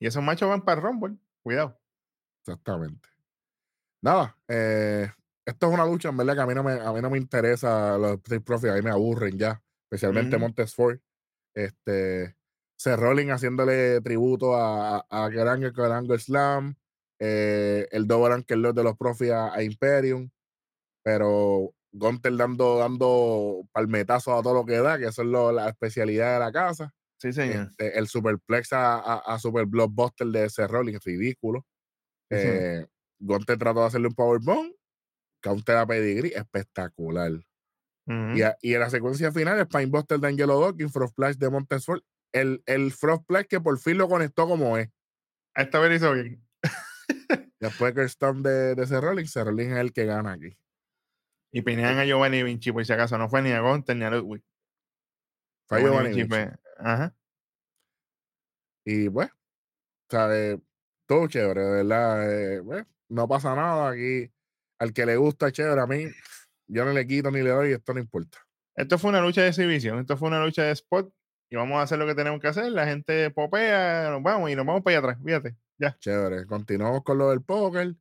[0.00, 1.16] Y esos machos van para el Rumble.
[1.42, 1.78] Cuidado.
[2.42, 3.08] Exactamente.
[4.02, 5.10] Nada, eh,
[5.44, 7.18] esto es una lucha, en verdad, que a mí no me, a mí no me
[7.18, 10.44] interesa los Street Profits, a mí me aburren ya, especialmente Ujú.
[10.44, 10.98] Montez Ford.
[11.56, 12.36] Este,
[12.78, 16.76] Seth Rollins haciéndole tributo a, a, el Angle Slam,
[17.18, 20.28] eh, el Double Ankle Lock de los Profits a, a Imperium,
[21.02, 25.68] pero Gunter dando, dando palmetazos a todo lo que da, que eso es lo- la
[25.70, 26.92] especialidad de la casa.
[27.18, 27.68] Sí, señor.
[27.70, 31.64] Este, el superplex a, a, a Super Blockbuster de Seth Rollins, ridículo.
[32.30, 32.36] Sí.
[32.38, 32.86] Eh,
[33.18, 34.74] Gunter trató de hacerle un powerbomb,
[35.42, 37.32] counter a pedigree, espectacular.
[38.36, 41.50] Y, a- y en la secuencia final, el Spinebuster de Angelo Dawkins, Frost Splash de
[41.50, 42.02] Montesford,
[42.32, 44.88] el, el Frost Splash que por fin lo conectó como es.
[45.54, 46.40] Esta vez hizo bien.
[47.60, 50.56] Después que el Storm de, de Rollins es el que gana aquí.
[51.52, 53.16] Y pinean a Giovanni Vinci, por si acaso.
[53.16, 54.42] No fue ni a Gunter ni a Ludwig.
[55.66, 56.36] Fue Giovanni Vinci.
[56.78, 57.14] Ajá.
[58.84, 59.30] Y pues,
[60.10, 60.58] ¿sabes?
[61.06, 62.30] Todo chévere, de verdad.
[62.56, 64.30] eh, pues, no pasa nada aquí.
[64.78, 65.80] Al que le gusta, chévere.
[65.80, 66.04] A mí,
[66.68, 68.38] yo no le quito ni le doy, esto no importa.
[68.74, 69.98] Esto fue una lucha de exhibición.
[69.98, 71.10] Esto fue una lucha de spot.
[71.50, 72.70] Y vamos a hacer lo que tenemos que hacer.
[72.72, 75.24] La gente popea, nos vamos y nos vamos para allá atrás.
[75.24, 75.56] Fíjate.
[75.78, 75.96] Ya.
[75.98, 76.46] Chévere.
[76.46, 77.94] Continuamos con lo del póker.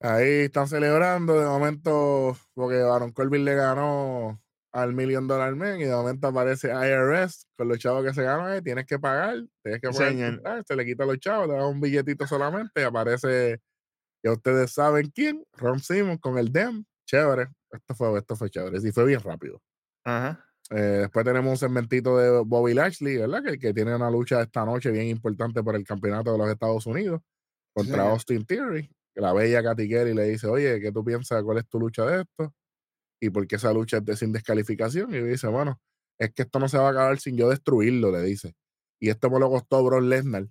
[0.00, 1.40] Ahí están celebrando.
[1.40, 4.40] De momento, porque Baron Corbin le ganó
[4.72, 8.54] al Million Dollar Man y de momento aparece IRS con los chavos que se ganan.
[8.54, 10.40] eh, tienes que pagar, tienes que pagar.
[10.44, 13.60] ah, Se le quita a los chavos, le da un billetito solamente y aparece,
[14.22, 16.84] ya ustedes saben quién, Ron Simmons con el DEM.
[17.06, 17.48] Chévere.
[17.70, 18.80] Esto fue, esto fue chévere.
[18.80, 19.60] Sí, fue bien rápido.
[20.04, 20.44] Ajá.
[20.70, 23.42] Eh, después tenemos un segmentito de Bobby Lashley, ¿verdad?
[23.42, 26.86] Que, que tiene una lucha esta noche bien importante por el campeonato de los Estados
[26.86, 27.20] Unidos
[27.74, 28.10] contra.
[28.10, 28.90] Austin Theory.
[29.16, 31.42] La bella Katy Kerry le dice, oye, ¿qué tú piensas?
[31.42, 32.52] ¿Cuál es tu lucha de esto?
[33.20, 35.14] Y por qué esa lucha es de sin descalificación.
[35.14, 35.80] Y dice, bueno,
[36.18, 38.54] es que esto no se va a acabar sin yo destruirlo, le dice.
[39.00, 40.48] Y esto me lo costó Brock Lesnar.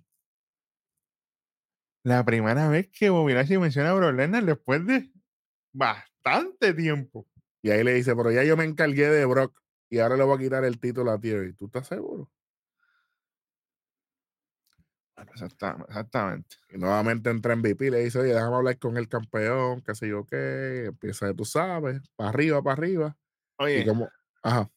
[2.04, 5.10] La primera vez que Bobby Lashley menciona a Brock Lesnar después de
[6.24, 7.28] bastante tiempo.
[7.62, 9.60] Y ahí le dice, pero ya yo me encargué de Brock
[9.90, 11.54] y ahora le voy a quitar el título a Theory.
[11.54, 12.30] ¿Tú estás seguro?
[15.16, 16.56] Exacta- Exactamente.
[16.70, 20.08] Y nuevamente entra MVP y le dice, oye, déjame hablar con el campeón, qué sé
[20.08, 20.86] yo qué.
[20.86, 23.16] Empieza, tú sabes, para arriba, para arriba.
[23.74, 24.08] Y Oye, como,
[24.42, 24.70] ajá,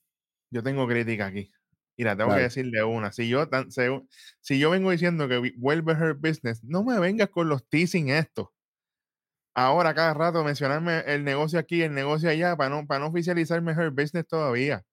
[0.51, 1.51] yo tengo crítica aquí.
[1.97, 2.41] La tengo que Dale.
[2.41, 3.11] decir de una.
[3.13, 7.49] Si yo, tan, si yo vengo diciendo que vuelve her business, no me vengas con
[7.49, 8.53] los teasing esto.
[9.59, 13.71] Ahora, cada rato mencionarme el negocio aquí, el negocio allá, para no, para no oficializarme
[13.71, 14.83] her business todavía.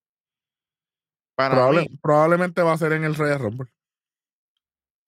[1.36, 3.70] Para probable- mí, probablemente va a ser en el Rey Rumble.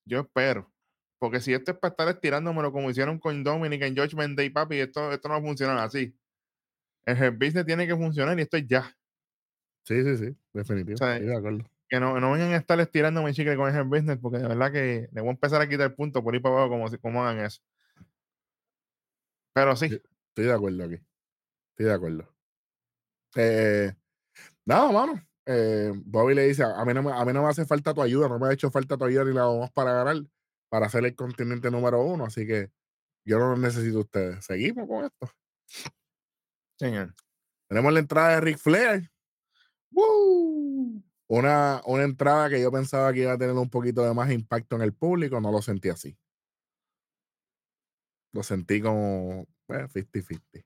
[0.05, 0.71] yo espero.
[1.19, 4.79] Porque si esto es para estar estirándomelo como hicieron con Dominic en Judgment Day, papi,
[4.81, 6.15] esto, esto no va a funcionar así.
[7.07, 8.95] El her business tiene que funcionar y esto es ya.
[9.85, 10.97] Sí, sí, sí, definitivo.
[10.97, 11.65] O sea, estoy de acuerdo.
[11.89, 15.09] que no, no vengan a estar estirándome chicle con ese business, porque de verdad que
[15.13, 17.63] le voy a empezar a quitar puntos por ir para abajo como, como hagan eso.
[19.57, 19.87] Pero sí.
[19.87, 21.01] Estoy de acuerdo aquí.
[21.71, 22.29] Estoy de acuerdo.
[23.37, 23.91] Eh,
[24.67, 25.27] nada, mano.
[25.47, 28.03] Eh, Bobby le dice, a mí, no me, a mí no me hace falta tu
[28.03, 30.17] ayuda, no me ha hecho falta tu ayuda ni la vamos para ganar,
[30.69, 32.71] para ser el continente número uno, así que
[33.25, 34.45] yo no necesito a ustedes.
[34.45, 35.31] Seguimos con esto.
[36.79, 37.15] señor.
[37.67, 39.11] Tenemos la entrada de Ric Flair.
[39.91, 41.03] ¡Woo!
[41.29, 44.77] Una, una entrada que yo pensaba que iba a tener un poquito de más impacto
[44.77, 46.19] en el público, no lo sentí así.
[48.37, 50.65] Lo sentí como eh, 50-50.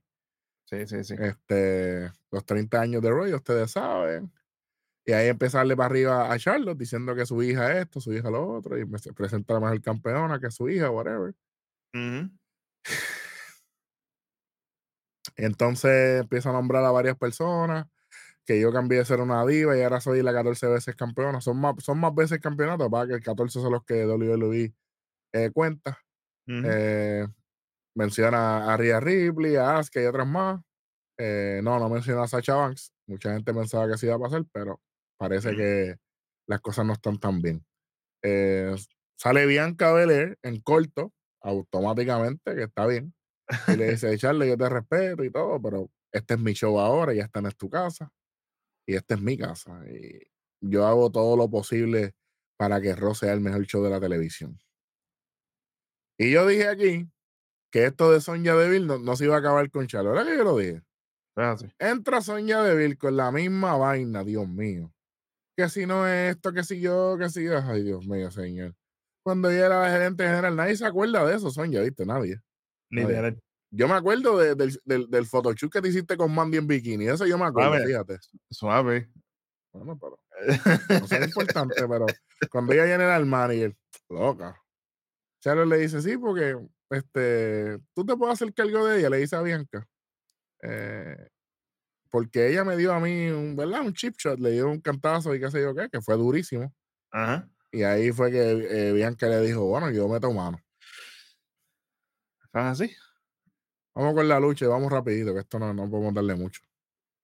[0.64, 1.14] Sí, sí, sí.
[1.18, 4.32] Este, los 30 años de Roy, ustedes saben.
[5.06, 8.56] Y ahí darle para arriba a Charlotte diciendo que su hija esto, su hija lo
[8.56, 11.32] otro, y se presenta la mejor campeona que su hija, whatever.
[15.36, 17.86] Entonces empieza a nombrar a varias personas,
[18.44, 21.40] que yo cambié de ser una diva y ahora soy la 14 veces campeona.
[21.40, 24.74] Son más, son más veces campeonatos, para que el 14 son los que WWE
[25.32, 26.00] eh, cuenta.
[26.48, 27.26] Eh,
[27.94, 30.60] menciona a Rhea Ripley, a Asuka y otras más.
[31.18, 32.92] Eh, no, no menciona a Sacha Banks.
[33.06, 34.80] Mucha gente pensaba que se iba a pasar, pero
[35.18, 35.96] parece que
[36.46, 37.64] las cosas no están tan bien.
[39.16, 41.12] sale Bianca Belair en corto,
[41.42, 43.14] automáticamente, que está bien.
[43.68, 47.12] Y le dice, Charlie, yo te respeto y todo, pero este es mi show ahora,
[47.12, 48.10] ya esta no es tu casa.
[48.86, 49.82] Y esta es mi casa.
[49.88, 50.20] Y
[50.60, 52.14] yo hago todo lo posible
[52.56, 54.58] para que Raw sea el mejor show de la televisión.
[56.18, 57.08] Y yo dije aquí
[57.70, 60.14] que esto de Sonia Deville no, no se iba a acabar con Charlotte.
[60.14, 60.82] ¿Verdad que yo lo dije?
[61.36, 64.92] Ah, Entra Sonia Deville con la misma vaina, Dios mío.
[65.56, 67.58] Que si no es esto, que si yo, que si yo.
[67.58, 68.74] Ay, Dios mío, señor.
[69.22, 72.04] Cuando ella era la gerente general, nadie se acuerda de eso, Sonia, ¿viste?
[72.06, 72.40] Nadie.
[73.72, 77.06] Yo me acuerdo del, del, del photoshoot que te hiciste con Mandy en bikini.
[77.06, 78.18] Eso yo me acuerdo, fíjate.
[78.50, 79.08] Suave.
[79.72, 80.18] Bueno, pero.
[80.88, 82.06] No es importante, pero
[82.50, 83.76] cuando ella viene al manager,
[84.08, 84.60] loca.
[85.40, 86.56] Charles le dice, sí, porque
[86.90, 89.86] este, tú te puedes hacer cargo de ella, le dice a Bianca.
[90.62, 91.28] Eh,
[92.10, 93.82] porque ella me dio a mí un, ¿verdad?
[93.82, 96.72] un chip shot, le dio un cantazo y qué sé yo qué, que fue durísimo.
[97.72, 100.60] Y ahí fue que eh, Bianca le dijo, bueno, yo meto mano.
[102.44, 102.92] ¿Estás así?
[103.94, 106.60] Vamos con la lucha y vamos rapidito, que esto no, no podemos darle mucho.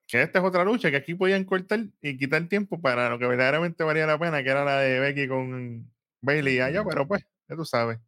[0.07, 3.27] Que esta es otra lucha que aquí podían cortar y quitar tiempo para lo que
[3.27, 5.91] verdaderamente valía la pena, que era la de Becky con
[6.21, 7.99] Bailey allá, pero pues, ya tú sabes.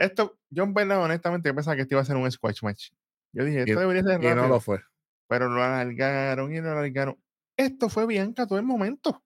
[0.00, 2.88] Esto, John Bernard, honestamente, pensaba que esto iba a ser un squash match.
[3.34, 4.32] Yo dije, esto debería ser rápido.
[4.32, 4.80] Y no lo fue.
[5.28, 7.22] Pero lo alargaron y lo alargaron.
[7.54, 9.22] Esto fue Bianca todo el momento.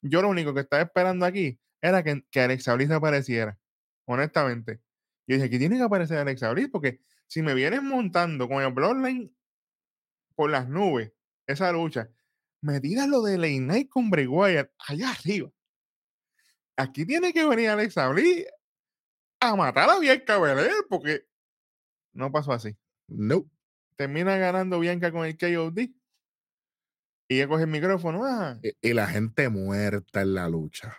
[0.00, 3.58] Yo lo único que estaba esperando aquí era que, que Alexa Bliss apareciera.
[4.04, 4.80] Honestamente.
[5.26, 8.72] Yo dije, aquí tiene que aparecer Alexa Bliss porque si me vienes montando con el
[8.72, 9.34] Bloodline
[10.36, 11.12] por las nubes,
[11.44, 12.08] esa lucha,
[12.60, 15.50] me tiras lo de Lane Knight con Bray Wyatt allá arriba.
[16.76, 18.46] Aquí tiene que venir Alexa Bliss
[19.40, 21.26] a matar a Bianca Belair porque
[22.12, 22.76] no pasó así.
[23.08, 23.44] No.
[23.96, 25.78] Termina ganando Bianca con el KOD.
[27.30, 28.24] Y ella coge el micrófono.
[28.24, 28.58] Ah.
[28.62, 30.96] Y, la gente muerta en la lucha.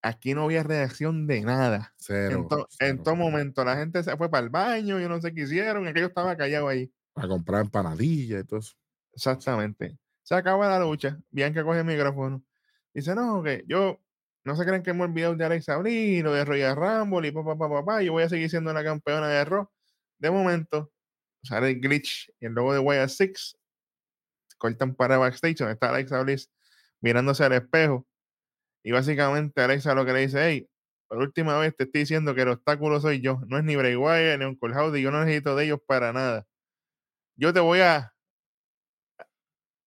[0.00, 1.94] Aquí no había reacción de nada.
[1.96, 2.48] Cero.
[2.80, 5.86] En, todo momento la gente se fue para el baño, yo no sé qué hicieron,
[5.86, 6.92] aquello estaba callado ahí.
[7.14, 8.74] A comprar empanadillas y todo eso.
[9.12, 9.98] Exactamente.
[10.22, 11.20] Se acaba la lucha.
[11.30, 12.44] Bianca coge el micrófono.
[12.94, 14.01] Dice, no, que yo
[14.44, 17.56] no se creen que hemos olvidado de Alex Abril o de Royal Rumble y papá,
[17.56, 18.02] papá, papá.
[18.02, 19.68] Yo voy a seguir siendo la campeona de Raw.
[20.18, 20.92] De momento,
[21.44, 23.56] sale el glitch y el logo de Wyatt Six.
[24.58, 26.50] Cortan para backstage donde está Alexa Bliss
[27.00, 28.06] mirándose al espejo.
[28.84, 30.68] Y básicamente Alexa lo que le dice, hey,
[31.08, 33.40] por última vez te estoy diciendo que el obstáculo soy yo.
[33.46, 35.02] No es ni Bray Wyatt ni Uncle Howdy.
[35.02, 36.46] Yo no necesito de ellos para nada.
[37.36, 38.12] Yo te voy a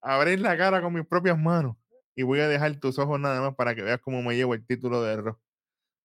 [0.01, 1.75] abrir la cara con mis propias manos
[2.15, 4.65] y voy a dejar tus ojos nada más para que veas cómo me llevo el
[4.65, 5.37] título de Raw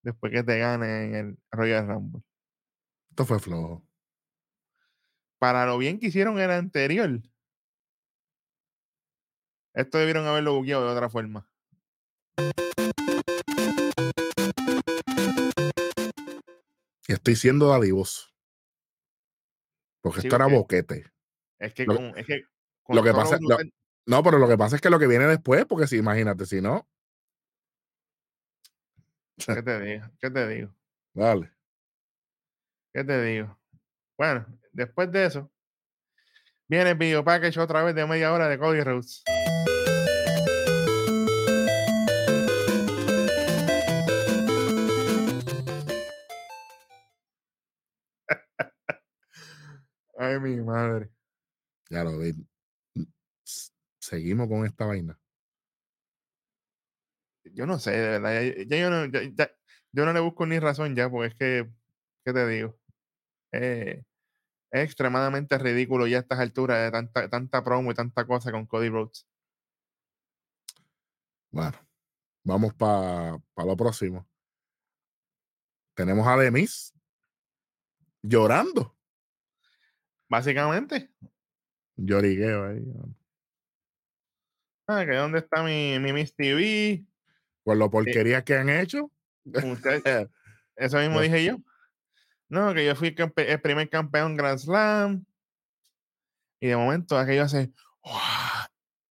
[0.03, 2.23] después que te gane en el Royal Rumble.
[3.11, 3.87] Esto fue flojo.
[5.39, 7.23] Para lo bien que hicieron el anterior,
[9.73, 11.49] esto debieron haberlo buqueado de otra forma.
[17.07, 18.29] Y estoy siendo dadivoso.
[20.03, 21.11] Porque esto era boquete.
[21.59, 22.43] Es que, lo, es que
[22.89, 23.39] lo que pasa,
[24.11, 26.61] no, pero lo que pasa es que lo que viene después, porque si imagínate, si
[26.61, 26.85] no.
[29.37, 30.05] ¿Qué te digo?
[30.21, 30.75] ¿Qué te digo?
[31.15, 31.53] Dale.
[32.93, 33.57] ¿Qué te digo?
[34.19, 35.49] Bueno, después de eso,
[36.67, 39.23] viene el video package otra vez de media hora de Cody Rhodes.
[50.19, 51.13] Ay, mi madre.
[51.91, 52.50] Ya lo vi
[54.11, 55.19] seguimos con esta vaina.
[57.45, 58.43] Yo no sé, de verdad.
[58.67, 61.71] Ya, yo, no, yo, no, le busco ni razón ya, porque es que,
[62.25, 62.79] ¿qué te digo?
[63.53, 64.03] Eh,
[64.73, 68.67] es extremadamente ridículo ya a estas alturas de tanta, tanta promo y tanta cosa con
[68.67, 69.27] Cody Rhodes.
[71.51, 71.79] Bueno,
[72.45, 74.29] vamos para lo próximo.
[75.95, 76.95] Tenemos a Demis
[78.23, 78.97] llorando.
[80.29, 81.11] Básicamente.
[81.97, 82.85] Llorigueo ahí.
[84.93, 87.05] Ah, que dónde está mi, mi Miss TV.
[87.62, 89.12] Por lo porquería que han hecho.
[90.74, 91.59] eso mismo dije yo.
[92.49, 95.24] No, que yo fui el primer campeón Grand Slam.
[96.59, 97.72] Y de momento aquello hace.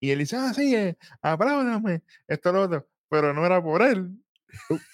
[0.00, 2.86] Y él dice, ah, sí, eh, apláudame, esto lo otro.
[3.08, 4.10] Pero no era por él.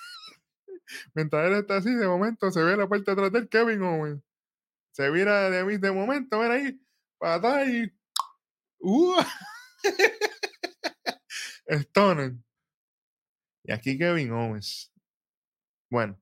[1.14, 4.22] Mientras él está así, de momento se ve la parte atrás del Kevin Owens.
[4.92, 6.80] Se vira de mí de momento, ven ahí,
[7.18, 7.92] para atrás y.
[8.78, 9.16] ¡Uh!
[11.66, 12.34] Stoner.
[13.64, 14.92] Y aquí Kevin Owens.
[15.90, 16.20] Bueno,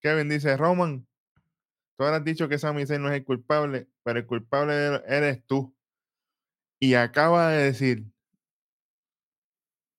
[0.00, 1.06] Kevin dice, Roman,
[1.96, 5.74] tú has dicho que Sami Zayn no es el culpable, pero el culpable eres tú.
[6.80, 8.04] Y acaba de decir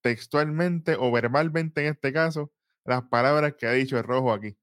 [0.02, 2.52] textualmente o verbalmente en este caso
[2.84, 4.56] las palabras que ha dicho el rojo aquí.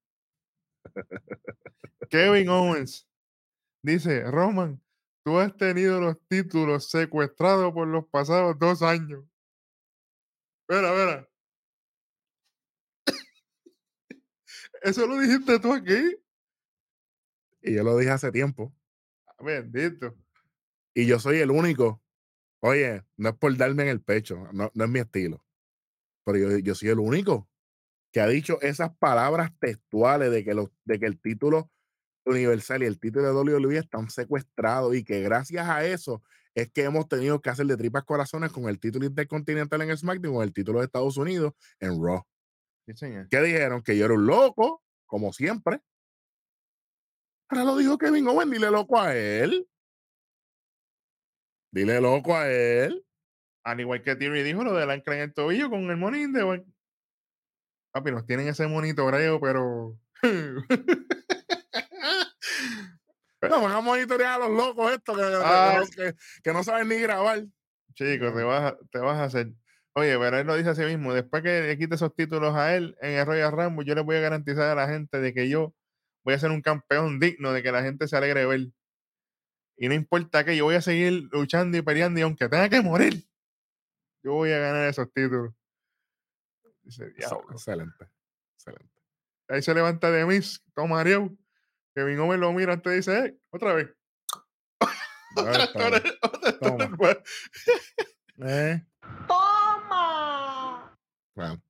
[2.09, 3.05] Kevin Owens
[3.81, 4.81] dice, Roman,
[5.25, 9.25] tú has tenido los títulos secuestrados por los pasados dos años.
[10.67, 11.29] Espera, espera.
[14.81, 16.17] Eso lo dijiste tú aquí.
[17.61, 18.73] Y yo lo dije hace tiempo.
[19.39, 20.15] Bendito.
[20.93, 22.01] Y yo soy el único.
[22.59, 25.45] Oye, no es por darme en el pecho, no, no es mi estilo.
[26.25, 27.49] Pero yo, yo soy el único
[28.11, 30.55] que ha dicho esas palabras textuales de que,
[30.85, 31.71] de que el título
[32.25, 36.21] universal y el título de WWE están secuestrados y que gracias a eso
[36.55, 40.35] es que hemos tenido que hacer de tripas corazones con el título intercontinental en SmackDown
[40.35, 42.23] con el título de Estados Unidos en Raw.
[42.85, 43.81] ¿Qué dijeron?
[43.81, 45.79] Que yo era un loco, como siempre.
[47.49, 49.67] Ahora lo dijo Kevin Owens, dile loco a él.
[51.71, 53.05] Dile loco a él.
[53.63, 56.65] Al igual que Theory dijo lo del ancla en el tobillo con el monín de
[57.91, 59.97] Papi, nos tienen ese monitoreo, pero.
[63.49, 65.17] no, van a monitorear a los locos estos
[65.95, 67.43] que, que, no saben ni grabar.
[67.93, 69.53] Chicos, te vas, a, te vas a hacer.
[69.95, 71.13] Oye, pero él lo dice a sí mismo.
[71.13, 74.15] Después que le quite esos títulos a él en el Royal Rumble, yo le voy
[74.15, 75.75] a garantizar a la gente de que yo
[76.23, 78.67] voy a ser un campeón digno de que la gente se alegre de ver.
[79.77, 82.81] Y no importa que yo voy a seguir luchando y peleando y aunque tenga que
[82.81, 83.27] morir,
[84.23, 85.53] yo voy a ganar esos títulos.
[86.85, 88.07] Excelente.
[88.55, 89.01] Excelente.
[89.47, 91.37] Ahí se levanta de mis, toma Ariel.
[91.95, 93.89] Kevin Owens lo mira antes y dice, eh, otra vez.
[96.59, 96.89] Toma.
[98.37, 98.85] Eh.
[99.27, 100.97] Toma.
[101.35, 101.61] Bueno.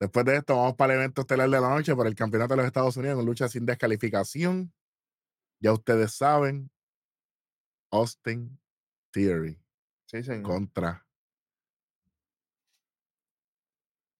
[0.00, 2.58] Después de esto, vamos para el evento estelar de la noche por el campeonato de
[2.58, 4.72] los Estados Unidos en lucha sin descalificación.
[5.60, 6.70] Ya ustedes saben,
[7.90, 8.58] Austin
[9.12, 9.60] Theory
[10.06, 11.06] sí, contra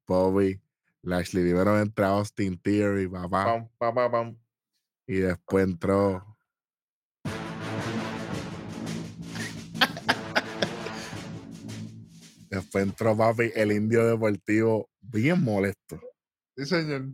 [0.06, 0.60] Bobby
[1.02, 1.44] Lashley.
[1.44, 3.68] Primero entra Austin Theory, papá.
[5.10, 6.24] Y después entró.
[12.48, 16.00] después entró papi el indio deportivo bien molesto.
[16.56, 17.08] Sí, señor.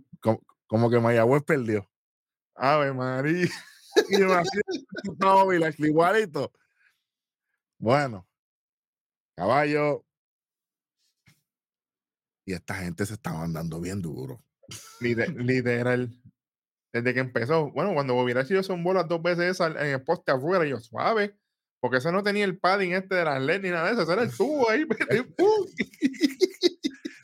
[0.66, 1.90] Como, que Mayagüez perdió.
[2.55, 3.49] Ave María.
[4.11, 6.53] y Lashley igualito.
[7.78, 8.28] Bueno,
[9.34, 10.05] caballo,
[12.44, 14.44] y esta gente se estaba andando bien duro.
[15.01, 16.11] literal.
[16.93, 20.64] Desde que empezó, bueno, cuando Bobby Lashley son bolas dos veces en el poste afuera,
[20.64, 21.37] yo suave,
[21.80, 24.12] porque eso no tenía el padding este de las LED ni nada de eso, ese
[24.12, 24.87] era el tubo ahí.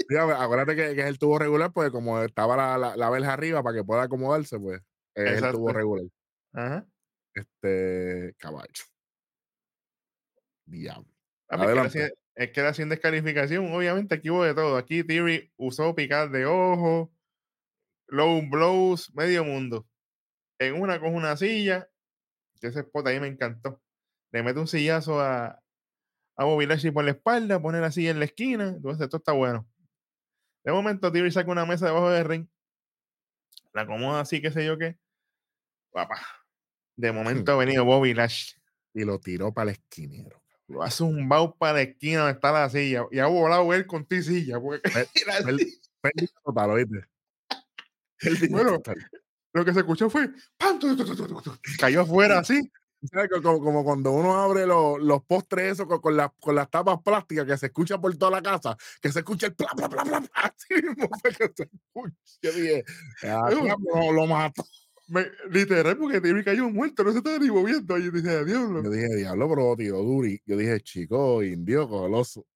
[0.36, 3.76] acuérdate que, es el tubo regular, pues como estaba la, la, la, verja arriba para
[3.76, 4.82] que pueda acomodarse, pues
[5.14, 6.06] es el tubo regular.
[6.52, 6.86] Ajá.
[7.34, 8.84] Este caballo.
[10.66, 11.08] Diablo.
[12.34, 13.72] Es que era sin descalificación.
[13.74, 14.76] Obviamente aquí hubo de todo.
[14.76, 17.12] Aquí Theory usó picar de ojo,
[18.12, 19.88] low blows, medio mundo.
[20.58, 21.88] En una con una silla,
[22.60, 23.82] ese spot ahí me encantó.
[24.30, 25.60] Le mete un sillazo a,
[26.36, 28.68] a Bobby Lashley por la espalda, pone la silla en la esquina.
[28.68, 29.66] Entonces esto está bueno.
[30.64, 32.48] De momento Theory saca una mesa debajo del ring.
[33.72, 34.98] La acomoda así, qué sé yo qué.
[35.90, 36.20] Papá.
[36.96, 38.62] De momento ha venido Bobby Lashley.
[38.94, 40.42] Y lo tiró para el esquinero
[40.72, 43.04] lo hace un bau para la esquina donde está la silla.
[43.10, 44.58] Y ha volado él con ti silla.
[44.60, 44.80] Porque
[48.50, 48.82] bueno,
[49.52, 50.30] lo que se escuchó fue
[51.78, 52.60] cayó afuera así.
[53.42, 57.44] Como, como, cuando uno abre los, los postres eso con, con, con, las tapas plásticas
[57.44, 60.30] que se escucha por toda la casa, que se escucha el bla bla bla bla,
[60.34, 62.16] así mismo fue que se escucha.
[62.42, 62.84] Yo dije,
[63.24, 64.62] ah, lo, lo mato
[65.50, 67.98] literal, porque Timmy cayó muerto, no se estaba ni moviendo.
[67.98, 68.82] Y yo dije, diablo.
[68.82, 70.40] Yo dije, diablo, pero tiró duri.
[70.46, 72.46] Yo dije, chico, indio, coloso.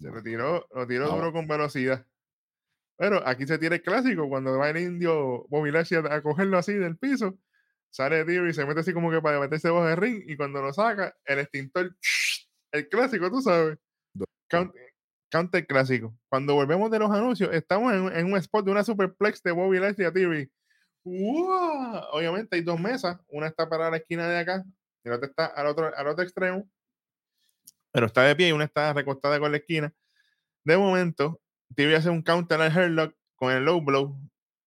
[0.00, 2.04] Se lo tiró, lo tiró duro con velocidad.
[2.96, 5.70] Pero aquí se tira el clásico, cuando va el indio Bobby
[6.10, 7.38] a, cogerlo así del piso,
[7.90, 10.62] sale Dio y se mete así como que para meterse bajo el ring, y cuando
[10.62, 11.94] lo saca, el extintor,
[12.72, 13.78] el clásico, tú sabes.
[14.48, 16.16] Count, el clásico.
[16.28, 20.06] Cuando volvemos de los anuncios, estamos en, un spot de una superplex de Bobby Lashley
[20.06, 20.50] a TV
[21.04, 24.64] Obviamente hay dos mesas, una está para la esquina de acá
[25.04, 26.68] y la otra está al otro, al otro extremo.
[27.92, 29.92] Pero está de pie y una está recostada con la esquina.
[30.64, 31.40] De momento,
[31.74, 34.16] TV hace un counter al Herlock con el low blow.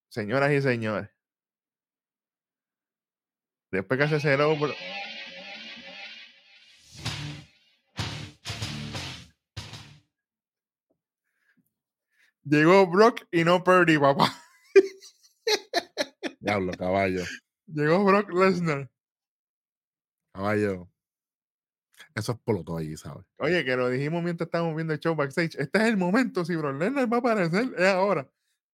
[0.09, 1.09] Señoras y señores.
[3.71, 4.75] Después que hace ese low blow.
[12.49, 14.33] Llegó Brock y no Purdy, papá.
[16.39, 17.23] Diablo, caballo.
[17.67, 18.89] Llegó Brock Lesnar.
[20.33, 20.88] Caballo.
[22.19, 23.25] Eso explotó allí, ¿sabes?
[23.37, 25.55] Oye, que lo dijimos mientras estábamos viendo el show backstage.
[25.57, 28.29] Este es el momento, si Brock Lesnar va a aparecer, es ahora.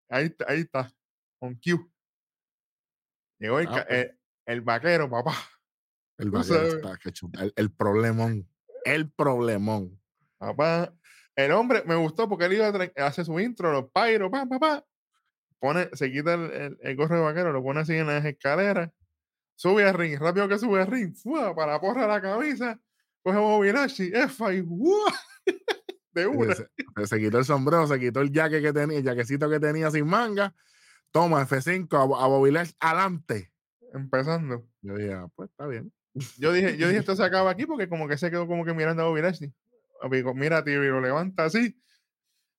[0.08, 0.92] Ahí, está- ahí está,
[1.40, 1.90] con Q.
[3.38, 3.98] Llegó el, Ah, pues.
[4.06, 5.32] eh, el vaquero, papá.
[6.18, 7.12] El vaquero está que.
[7.42, 8.48] El, el problemón.
[8.86, 10.00] El problemón.
[10.38, 10.94] Papá,
[11.34, 14.46] el hombre me gustó porque él iba a tra- hace su intro, los pyros, pa,
[14.46, 14.86] pa, pa.
[15.58, 18.90] Pone, se quita el, el- gorro de vaquero, lo pone así en las escaleras,
[19.56, 21.54] sube al ring, rápido que sube al ring, ¡fua!
[21.54, 22.80] para porra la camisa,
[23.34, 25.12] coge Lashley, Efa y ¡fua!
[26.12, 26.54] de una.
[26.54, 26.68] se-
[27.06, 30.06] se quitó el sombrero, se quitó el jaque que tenía, el jaquecito que tenía sin
[30.06, 30.54] manga.
[31.10, 32.28] Toma, F5 a, a
[32.80, 33.52] adelante.
[33.92, 34.66] Empezando.
[34.82, 35.92] Yo dije, ah, pues está bien.
[36.38, 38.72] Yo dije, yo dije, esto se acaba aquí porque como que se quedó como que
[38.74, 39.06] mirando a
[40.22, 41.78] co- Mira, tío, y lo levanta así.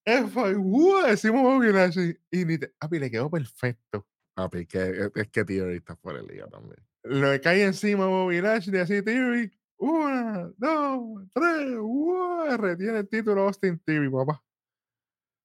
[0.06, 1.10] Efa y ¡fua!
[1.10, 2.18] Decimos Bobby Lashley.
[2.32, 4.08] Y ni te, papi, le quedó perfecto.
[4.36, 6.78] Papi, que, es que tío está fuera de liga también.
[7.04, 9.52] le cae encima a Bobby Lashley así TV.
[9.80, 12.58] Una, dos, tres, ¡ua!
[12.58, 14.44] retiene el título Austin TV, papá.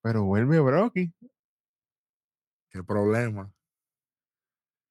[0.03, 1.13] Pero vuelve Brocky.
[2.71, 3.53] Qué problema.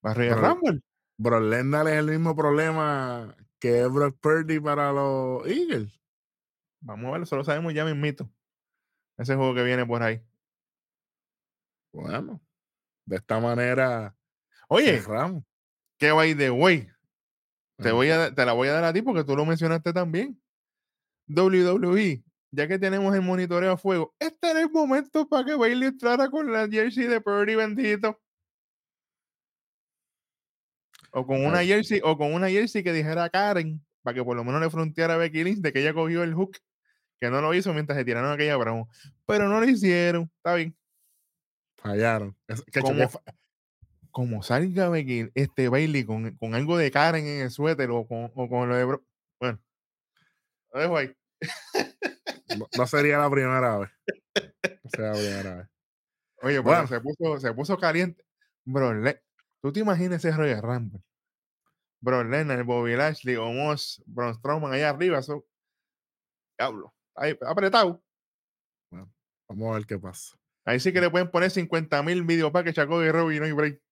[0.00, 0.80] Pero- Rumble.
[1.18, 6.00] Brock Lesnar es el mismo problema que Brock Purdy para los Eagles.
[6.80, 8.28] Vamos a ver, solo sabemos ya mismito.
[9.18, 10.24] Ese juego que viene por ahí.
[11.92, 12.40] Bueno,
[13.04, 14.16] de esta manera
[14.68, 15.44] Oye, cerramos.
[15.98, 16.88] que by the way,
[17.82, 20.40] te, voy a, te la voy a dar a ti porque tú lo mencionaste también.
[21.28, 25.88] WWE, ya que tenemos el monitoreo a fuego, este era el momento para que Bailey
[25.88, 28.20] entrara con la jersey de Purdy bendito.
[31.12, 34.44] O con una jersey, o con una jersey que dijera Karen, para que por lo
[34.44, 36.56] menos le fronteara a Becky Lynch de que ella cogió el hook,
[37.20, 38.86] que no lo hizo mientras se tiraron aquella broma.
[39.26, 40.76] Pero no lo hicieron, está bien.
[41.76, 42.36] Fallaron.
[42.48, 43.08] Es- que ¿Cómo?
[44.12, 48.30] Como salga Becky, este Bailey con, con algo de Karen en el suéter o con,
[48.34, 49.04] o con lo de bro-
[49.40, 49.58] Bueno,
[50.72, 51.16] lo dejo ahí.
[52.58, 53.90] no, no sería la primera vez.
[54.84, 55.68] No sería la primera vez.
[56.42, 56.86] Oye, Bueno.
[56.86, 58.24] se, puso, se puso caliente.
[58.64, 59.22] Bro, Le-
[59.62, 61.02] ¿tú te imaginas ese Royal Rumble?
[62.00, 65.46] Bro Lennon, Bobby Lashley, Omos, Braun Strowman allá arriba, eso.
[66.58, 68.02] Diablo, ahí apretado.
[69.48, 70.36] Vamos a ver qué pasa.
[70.64, 73.44] Ahí sí que le pueden poner 50 mil videos para que Chaco de Robin no
[73.46, 73.82] hay break.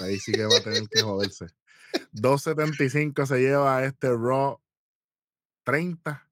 [0.00, 1.46] Ahí sí que va a tener que joderse.
[2.12, 4.60] 2.75 se lleva este Raw
[5.64, 6.28] 30.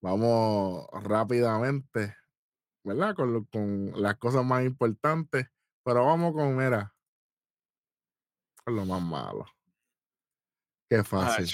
[0.00, 2.16] Vamos rápidamente,
[2.84, 3.14] ¿verdad?
[3.16, 5.48] Con, lo- con las cosas más importantes.
[5.84, 6.94] Pero vamos con, mira,
[8.64, 9.46] con lo más malo.
[10.88, 11.50] Qué fácil,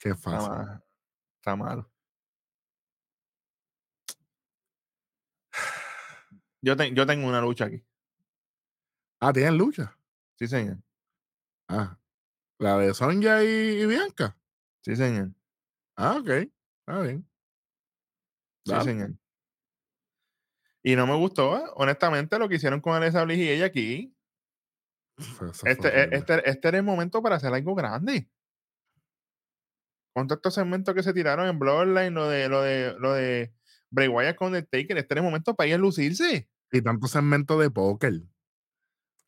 [0.00, 0.82] qué está, fácil.
[1.36, 1.91] está malo.
[6.62, 7.84] Yo, te- yo tengo una lucha aquí.
[9.20, 9.96] Ah, ¿tienen lucha?
[10.38, 10.78] Sí, señor.
[11.68, 11.98] Ah,
[12.58, 13.46] la de Sonja y,
[13.82, 14.36] y Bianca.
[14.82, 15.30] Sí, señor.
[15.96, 16.28] Ah, ok.
[16.28, 17.28] Está bien.
[18.64, 19.10] Sí, señor.
[20.84, 21.62] Y no me gustó, ¿eh?
[21.76, 24.16] honestamente, lo que hicieron con Alexa Bliss y ella aquí.
[25.64, 28.28] Este, e- este, este era el momento para hacer algo grande.
[30.14, 33.54] Con todos estos segmentos que se tiraron en Bloodline, lo de, lo de, lo de
[33.90, 36.48] Bray Wyatt con el Taker, este era el momento para ir a lucirse.
[36.72, 38.22] Y tanto segmento de póker.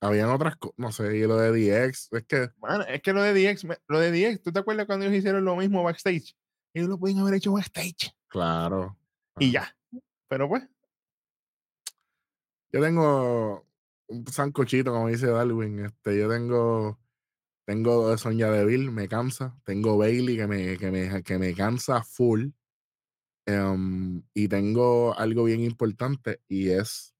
[0.00, 3.22] Habían otras cosas, no sé, y lo de DX, es que Mano, es que lo
[3.22, 6.36] de DX, lo de DX, ¿tú te acuerdas cuando ellos hicieron lo mismo backstage?
[6.74, 8.98] Ellos lo pueden haber hecho backstage Claro.
[9.38, 9.74] y ya.
[10.28, 10.64] Pero pues,
[12.72, 13.66] Yo tengo
[14.08, 15.86] un sancochito, como dice Darwin.
[15.86, 16.98] Este, yo tengo,
[17.66, 19.56] tengo de Sonya Deville, me cansa.
[19.64, 22.48] Tengo Bailey, que me, que me, que me cansa full.
[23.46, 27.13] Em, y tengo algo bien importante y es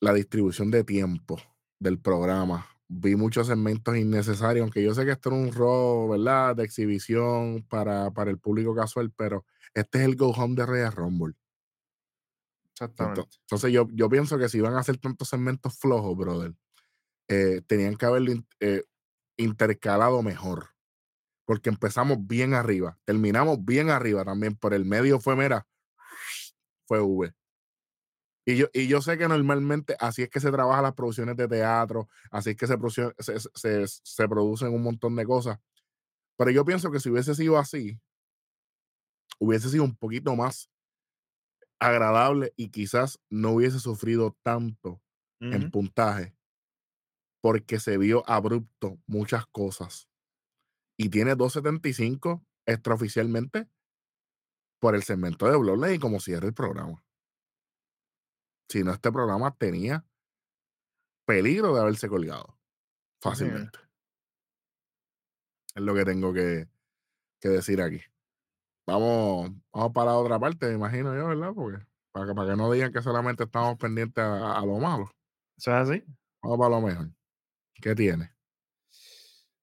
[0.00, 1.38] la distribución de tiempo
[1.78, 2.66] del programa.
[2.88, 6.56] Vi muchos segmentos innecesarios, aunque yo sé que esto era un rol, ¿verdad?
[6.56, 9.44] De exhibición para, para el público casual, pero
[9.74, 11.34] este es el Go Home de Royal Rumble.
[12.72, 13.20] exactamente.
[13.22, 16.54] Ento- Entonces yo, yo pienso que si iban a hacer tantos segmentos flojos, brother,
[17.28, 18.84] eh, tenían que haberlo eh,
[19.36, 20.70] intercalado mejor.
[21.46, 24.54] Porque empezamos bien arriba, terminamos bien arriba también.
[24.56, 25.66] Por el medio fue, mira,
[26.86, 27.32] fue V.
[28.48, 31.48] Y yo, y yo sé que normalmente así es que se trabajan las producciones de
[31.48, 35.58] teatro, así es que se, produce- se, se- se producen un montón de cosas.
[36.38, 38.00] Pero yo pienso que si hubiese sido así,
[39.38, 40.70] hubiese sido un poquito más
[41.80, 45.00] agradable y quizás no hubiese sufrido tanto
[45.40, 46.34] en puntaje
[47.40, 50.08] porque se vio abrupto muchas cosas.
[50.98, 53.68] Y tiene 275 extraoficialmente
[54.80, 57.04] por el segmento de Bloodline como cierre el programa.
[58.68, 60.04] Si no, este programa tenía
[61.26, 62.58] peligro de haberse colgado
[63.20, 63.78] fácilmente.
[65.74, 66.68] Es lo que tengo que,
[67.40, 68.00] decir aquí.
[68.86, 71.52] Vamos, vamos para la otra parte, me imagino yo, ¿verdad?
[71.54, 75.10] Porque para que, para que no digan que solamente estamos pendientes a, lo malo.
[75.56, 76.04] ¿Eso es así?
[76.42, 77.10] Vamos para lo mejor.
[77.74, 78.32] ¿Qué tiene?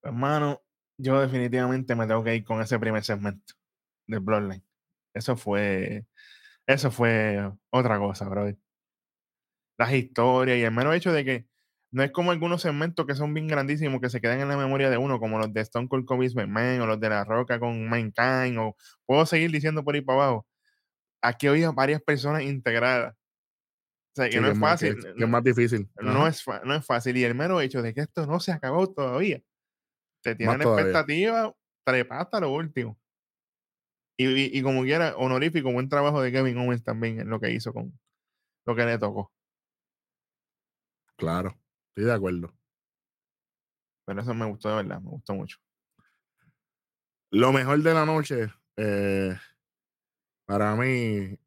[0.04, 0.62] Hermano,
[0.98, 3.56] yo definitivamente me tengo que ir con ese primer segmento
[4.08, 4.64] de Bloodline.
[5.14, 6.06] Eso fue,
[6.68, 8.58] eso fue otra cosa, brother.
[9.78, 11.48] Las historias y el mero hecho de que
[11.92, 14.90] no es como algunos segmentos que son bien grandísimos que se quedan en la memoria
[14.90, 17.88] de uno, como los de Stone Cold Kobe Man o los de La Roca con
[17.88, 20.48] Mankind, o puedo seguir diciendo por ahí para abajo.
[21.22, 23.14] Aquí había varias personas integradas.
[23.14, 24.98] O sea, que no es fácil.
[25.02, 25.90] Que, es más difícil.
[26.02, 27.18] No es, no es fácil.
[27.18, 29.42] Y el mero hecho de que esto no se acabó todavía.
[30.22, 31.54] Te tienen expectativa,
[31.86, 33.00] trepa hasta lo último.
[34.18, 37.74] Y, y, como quiera, honorífico, buen trabajo de Kevin Owens también en lo que hizo
[37.74, 37.98] con
[38.66, 39.32] lo que le tocó.
[41.18, 41.58] Claro.
[41.90, 42.54] Estoy de acuerdo.
[44.06, 45.58] Pero eso me gustó de verdad, me gustó mucho.
[47.32, 49.36] Lo mejor de la noche, eh,
[50.46, 51.38] para mí,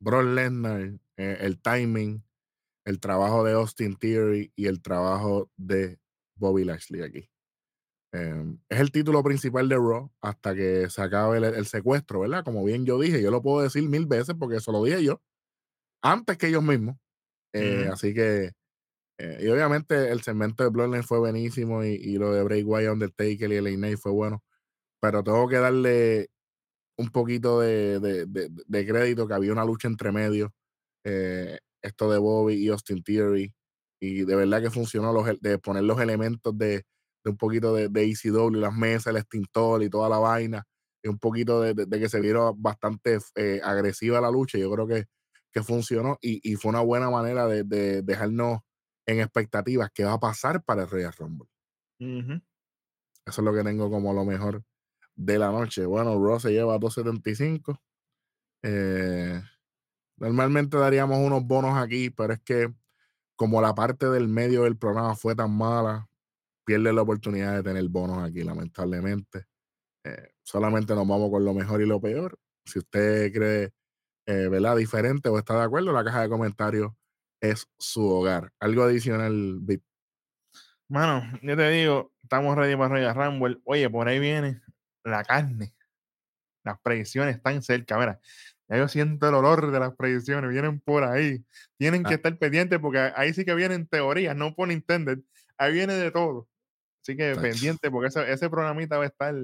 [0.00, 0.82] Brock Lesnar,
[1.16, 2.24] eh, el timing,
[2.84, 5.98] el trabajo de Austin Theory y el trabajo de
[6.36, 7.28] Bobby Lashley aquí.
[8.12, 12.44] Em, es el título principal de Raw hasta que se acabe el, secuestro, ¿verdad?
[12.44, 15.20] Como bien yo dije, yo lo puedo decir mil veces porque eso lo dije yo,
[16.02, 16.96] antes que ellos mismos.
[17.52, 18.52] Eh, así que
[19.18, 23.50] eh, y obviamente el segmento de Bloodline fue buenísimo y, lo de Bray Wyatt, Undertaker
[23.50, 24.42] y el fue bueno.
[25.00, 26.30] Pero tengo que darle
[26.98, 30.50] un poquito de, de, crédito que había una lucha entre medios.
[31.04, 33.54] Eh, esto de Bobby y Austin Theory.
[34.00, 36.84] Y de verdad que funcionó los, de poner los elementos de,
[37.24, 40.64] un poquito de, de ECW, las mesas, el extintor y toda la vaina.
[41.02, 44.58] Y un poquito de, que se vieron bastante eh, agresiva la lucha.
[44.58, 45.06] Yo creo que,
[45.52, 47.64] que funcionó y, y, fue una buena manera de,
[48.02, 48.60] dejarnos
[49.06, 51.48] en expectativas qué va a pasar para el Royal Rumble.
[51.98, 54.62] Eso es lo que tengo como lo mejor
[55.14, 55.86] de la noche.
[55.86, 57.80] Bueno, Ross se lleva 275.
[58.62, 59.40] Eh,
[60.16, 62.72] normalmente daríamos unos bonos aquí, pero es que
[63.36, 66.08] como la parte del medio del programa fue tan mala,
[66.64, 69.46] pierde la oportunidad de tener bonos aquí, lamentablemente.
[70.04, 72.38] Eh, solamente nos vamos con lo mejor y lo peor.
[72.64, 73.72] Si usted cree,
[74.26, 74.76] eh, ¿verdad?
[74.76, 76.92] Diferente o está de acuerdo, la caja de comentarios
[77.40, 78.52] es su hogar.
[78.60, 79.82] Algo adicional, Bit.
[80.88, 83.58] Mano, yo te digo, estamos ready para Royal Rumble.
[83.64, 84.60] Oye, por ahí viene
[85.04, 85.74] la carne.
[86.64, 87.98] Las predicciones están cerca.
[87.98, 88.20] Mira,
[88.68, 90.50] ya yo siento el olor de las predicciones.
[90.50, 91.44] Vienen por ahí.
[91.76, 92.16] Tienen que ah.
[92.16, 95.14] estar pendientes porque ahí sí que vienen teorías, no por Nintendo.
[95.58, 96.48] Ahí viene de todo.
[97.02, 99.34] Así que pendiente porque ese, ese programita va a estar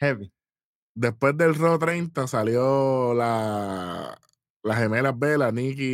[0.00, 0.32] heavy.
[0.94, 4.18] Después del Raw 30 salió la,
[4.66, 5.84] las gemelas Bella, Nicky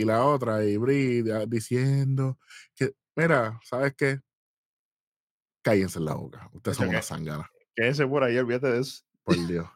[0.00, 2.38] y, la otra, y Brie, diciendo
[2.74, 4.20] que, mira, ¿sabes qué?
[5.62, 6.48] Cállense en la boca.
[6.52, 7.50] Ustedes son una sangana.
[7.76, 9.02] Quédense por ahí, olvídate de eso.
[9.22, 9.68] Por Dios.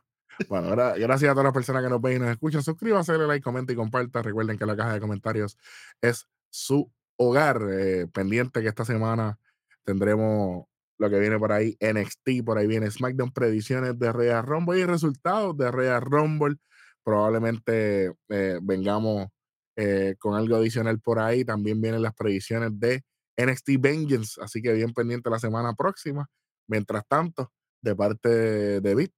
[0.49, 2.63] Bueno, ahora, gracias a todas las personas que nos ven y nos escuchan.
[2.63, 4.23] Suscríbase, dale like, comenta y comparta.
[4.23, 5.59] Recuerden que la caja de comentarios
[6.01, 7.61] es su hogar.
[7.71, 9.39] Eh, pendiente que esta semana
[9.85, 10.65] tendremos
[10.97, 14.85] lo que viene por ahí, NXT, por ahí viene SmackDown, predicciones de Royal Rumble y
[14.85, 16.57] resultados de Royal Rumble
[17.05, 19.29] probablemente eh, vengamos
[19.77, 21.45] eh, con algo adicional por ahí.
[21.45, 23.03] También vienen las predicciones de
[23.37, 26.27] NXT Vengeance, así que bien pendiente la semana próxima.
[26.67, 27.53] Mientras tanto,
[27.83, 29.11] de parte de David,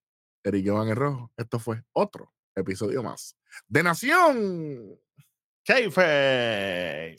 [0.42, 3.36] Eric Joan el Rojo, esto fue otro episodio más
[3.68, 4.98] de Nación
[5.64, 7.16] Keife.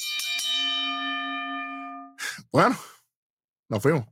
[2.52, 2.76] Bueno,
[3.70, 4.06] nos fuimos.